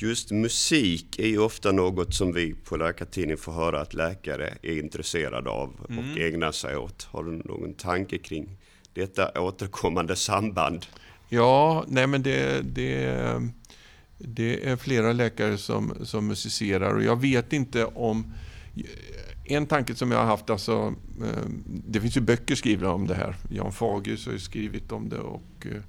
Just 0.00 0.30
musik 0.30 1.18
är 1.18 1.26
ju 1.26 1.38
ofta 1.38 1.72
något 1.72 2.14
som 2.14 2.32
vi 2.32 2.54
på 2.54 2.76
Läkartidningen 2.76 3.38
får 3.38 3.52
höra 3.52 3.80
att 3.80 3.94
läkare 3.94 4.54
är 4.62 4.78
intresserade 4.78 5.50
av 5.50 5.74
och 5.82 5.90
mm. 5.90 6.34
ägnar 6.34 6.52
sig 6.52 6.76
åt. 6.76 7.02
Har 7.02 7.24
du 7.24 7.30
någon 7.30 7.74
tanke 7.74 8.18
kring 8.18 8.58
detta 8.92 9.40
återkommande 9.40 10.16
samband? 10.16 10.86
Ja, 11.28 11.84
nej 11.88 12.06
men 12.06 12.22
det, 12.22 12.62
det, 12.74 13.42
det 14.18 14.68
är 14.68 14.76
flera 14.76 15.12
läkare 15.12 15.58
som, 15.58 15.94
som 16.02 16.26
musicerar 16.26 16.94
och 16.94 17.02
jag 17.02 17.20
vet 17.20 17.52
inte 17.52 17.84
om... 17.84 18.32
En 19.44 19.66
tanke 19.66 19.94
som 19.94 20.10
jag 20.10 20.18
har 20.18 20.26
haft, 20.26 20.50
alltså, 20.50 20.94
eh, 21.22 21.48
det 21.66 22.00
finns 22.00 22.16
ju 22.16 22.20
böcker 22.20 22.54
skrivna 22.54 22.92
om 22.92 23.06
det 23.06 23.14
här. 23.14 23.36
Jan 23.50 23.72
Fagus 23.72 24.26
har 24.26 24.32
ju 24.32 24.38
skrivit 24.38 24.92
om 24.92 25.08
det. 25.08 25.18
och 25.18 25.66
eh, 25.66 25.82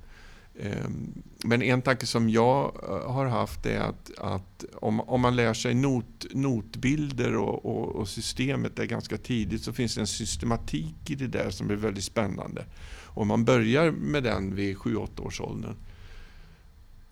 Ehm, 0.64 1.24
men 1.44 1.62
en 1.62 1.82
tanke 1.82 2.06
som 2.06 2.30
jag 2.30 2.80
eh, 2.84 3.12
har 3.12 3.26
haft 3.26 3.66
är 3.66 3.80
att, 3.80 4.12
att 4.18 4.66
om, 4.74 5.00
om 5.00 5.22
man 5.22 5.36
lär 5.36 5.54
sig 5.54 5.74
not, 5.74 6.26
notbilder 6.32 7.36
och, 7.36 7.66
och, 7.66 7.96
och, 7.96 8.10
systemet 8.10 8.76
där 8.76 8.86
ganska 8.86 9.18
tidigt 9.18 9.64
så 9.64 9.74
finns 9.74 9.96
det 9.96 10.02
en 10.02 10.08
systematik 10.08 11.10
i 11.10 11.16
det 11.16 11.28
där 11.28 11.50
som 11.50 11.70
är 11.70 11.76
väldigt 11.76 12.04
spännande. 12.04 12.66
Om 13.06 13.28
man 13.28 13.46
börjar 13.46 13.92
med 13.92 14.24
den 14.24 14.56
vid 14.56 14.78
7-8 14.78 15.22
års 15.22 15.42
åldern 15.42 15.76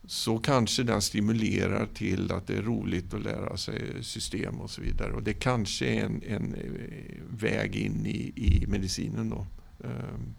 så 0.05 0.37
kanske 0.37 0.83
den 0.83 1.01
stimulerar 1.01 1.87
till 1.93 2.31
att 2.31 2.47
det 2.47 2.57
är 2.57 2.61
roligt 2.61 3.13
att 3.13 3.23
lära 3.23 3.57
sig 3.57 4.03
system 4.03 4.55
och 4.61 4.69
så 4.69 4.81
vidare. 4.81 5.13
Och 5.13 5.23
det 5.23 5.33
kanske 5.33 5.85
är 5.85 6.05
en, 6.05 6.23
en 6.27 6.53
eh, 6.53 7.39
väg 7.39 7.75
in 7.75 8.05
i, 8.05 8.33
i 8.35 8.67
medicinen. 8.67 9.29
Då. 9.29 9.47
Ehm, 9.83 10.35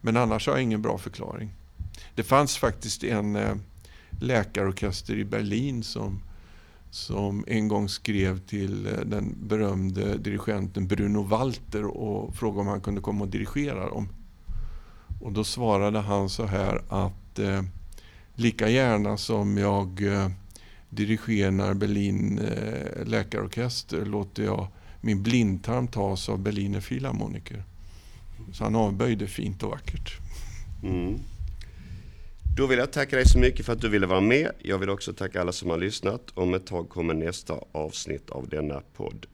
men 0.00 0.16
annars 0.16 0.46
har 0.46 0.54
jag 0.54 0.62
ingen 0.62 0.82
bra 0.82 0.98
förklaring. 0.98 1.50
Det 2.14 2.22
fanns 2.22 2.56
faktiskt 2.56 3.04
en 3.04 3.36
eh, 3.36 3.54
läkarorkester 4.20 5.16
i 5.16 5.24
Berlin 5.24 5.82
som, 5.82 6.22
som 6.90 7.44
en 7.46 7.68
gång 7.68 7.88
skrev 7.88 8.38
till 8.38 8.86
eh, 8.86 8.92
den 8.92 9.34
berömde 9.42 10.18
dirigenten 10.18 10.86
Bruno 10.86 11.22
Walter 11.22 11.84
och 11.84 12.36
frågade 12.36 12.60
om 12.60 12.66
han 12.66 12.80
kunde 12.80 13.00
komma 13.00 13.24
och 13.24 13.30
dirigera 13.30 13.88
dem. 13.88 14.08
Och 15.20 15.32
då 15.32 15.44
svarade 15.44 16.00
han 16.00 16.28
så 16.28 16.46
här 16.46 16.82
att 16.88 17.38
eh, 17.38 17.62
lika 18.34 18.68
gärna 18.68 19.16
som 19.16 19.58
jag 19.58 20.02
eh, 20.02 20.28
dirigerar 20.90 21.74
Berlin 21.74 22.38
eh, 22.38 23.06
läkarorkester 23.06 24.04
låter 24.04 24.44
jag 24.44 24.68
min 25.00 25.22
blindtarm 25.22 25.88
tas 25.88 26.28
av 26.28 26.38
Berliner 26.38 26.80
Philharmoniker. 26.80 27.64
Så 28.52 28.64
han 28.64 28.76
avböjde 28.76 29.26
fint 29.26 29.62
och 29.62 29.70
vackert. 29.70 30.18
Mm. 30.82 31.18
Då 32.56 32.66
vill 32.66 32.78
jag 32.78 32.92
tacka 32.92 33.16
dig 33.16 33.28
så 33.28 33.38
mycket 33.38 33.66
för 33.66 33.72
att 33.72 33.80
du 33.80 33.88
ville 33.88 34.06
vara 34.06 34.20
med. 34.20 34.50
Jag 34.58 34.78
vill 34.78 34.90
också 34.90 35.12
tacka 35.12 35.40
alla 35.40 35.52
som 35.52 35.70
har 35.70 35.78
lyssnat. 35.78 36.30
Om 36.34 36.54
ett 36.54 36.66
tag 36.66 36.88
kommer 36.88 37.14
nästa 37.14 37.54
avsnitt 37.72 38.30
av 38.30 38.48
denna 38.48 38.82
podd. 38.96 39.26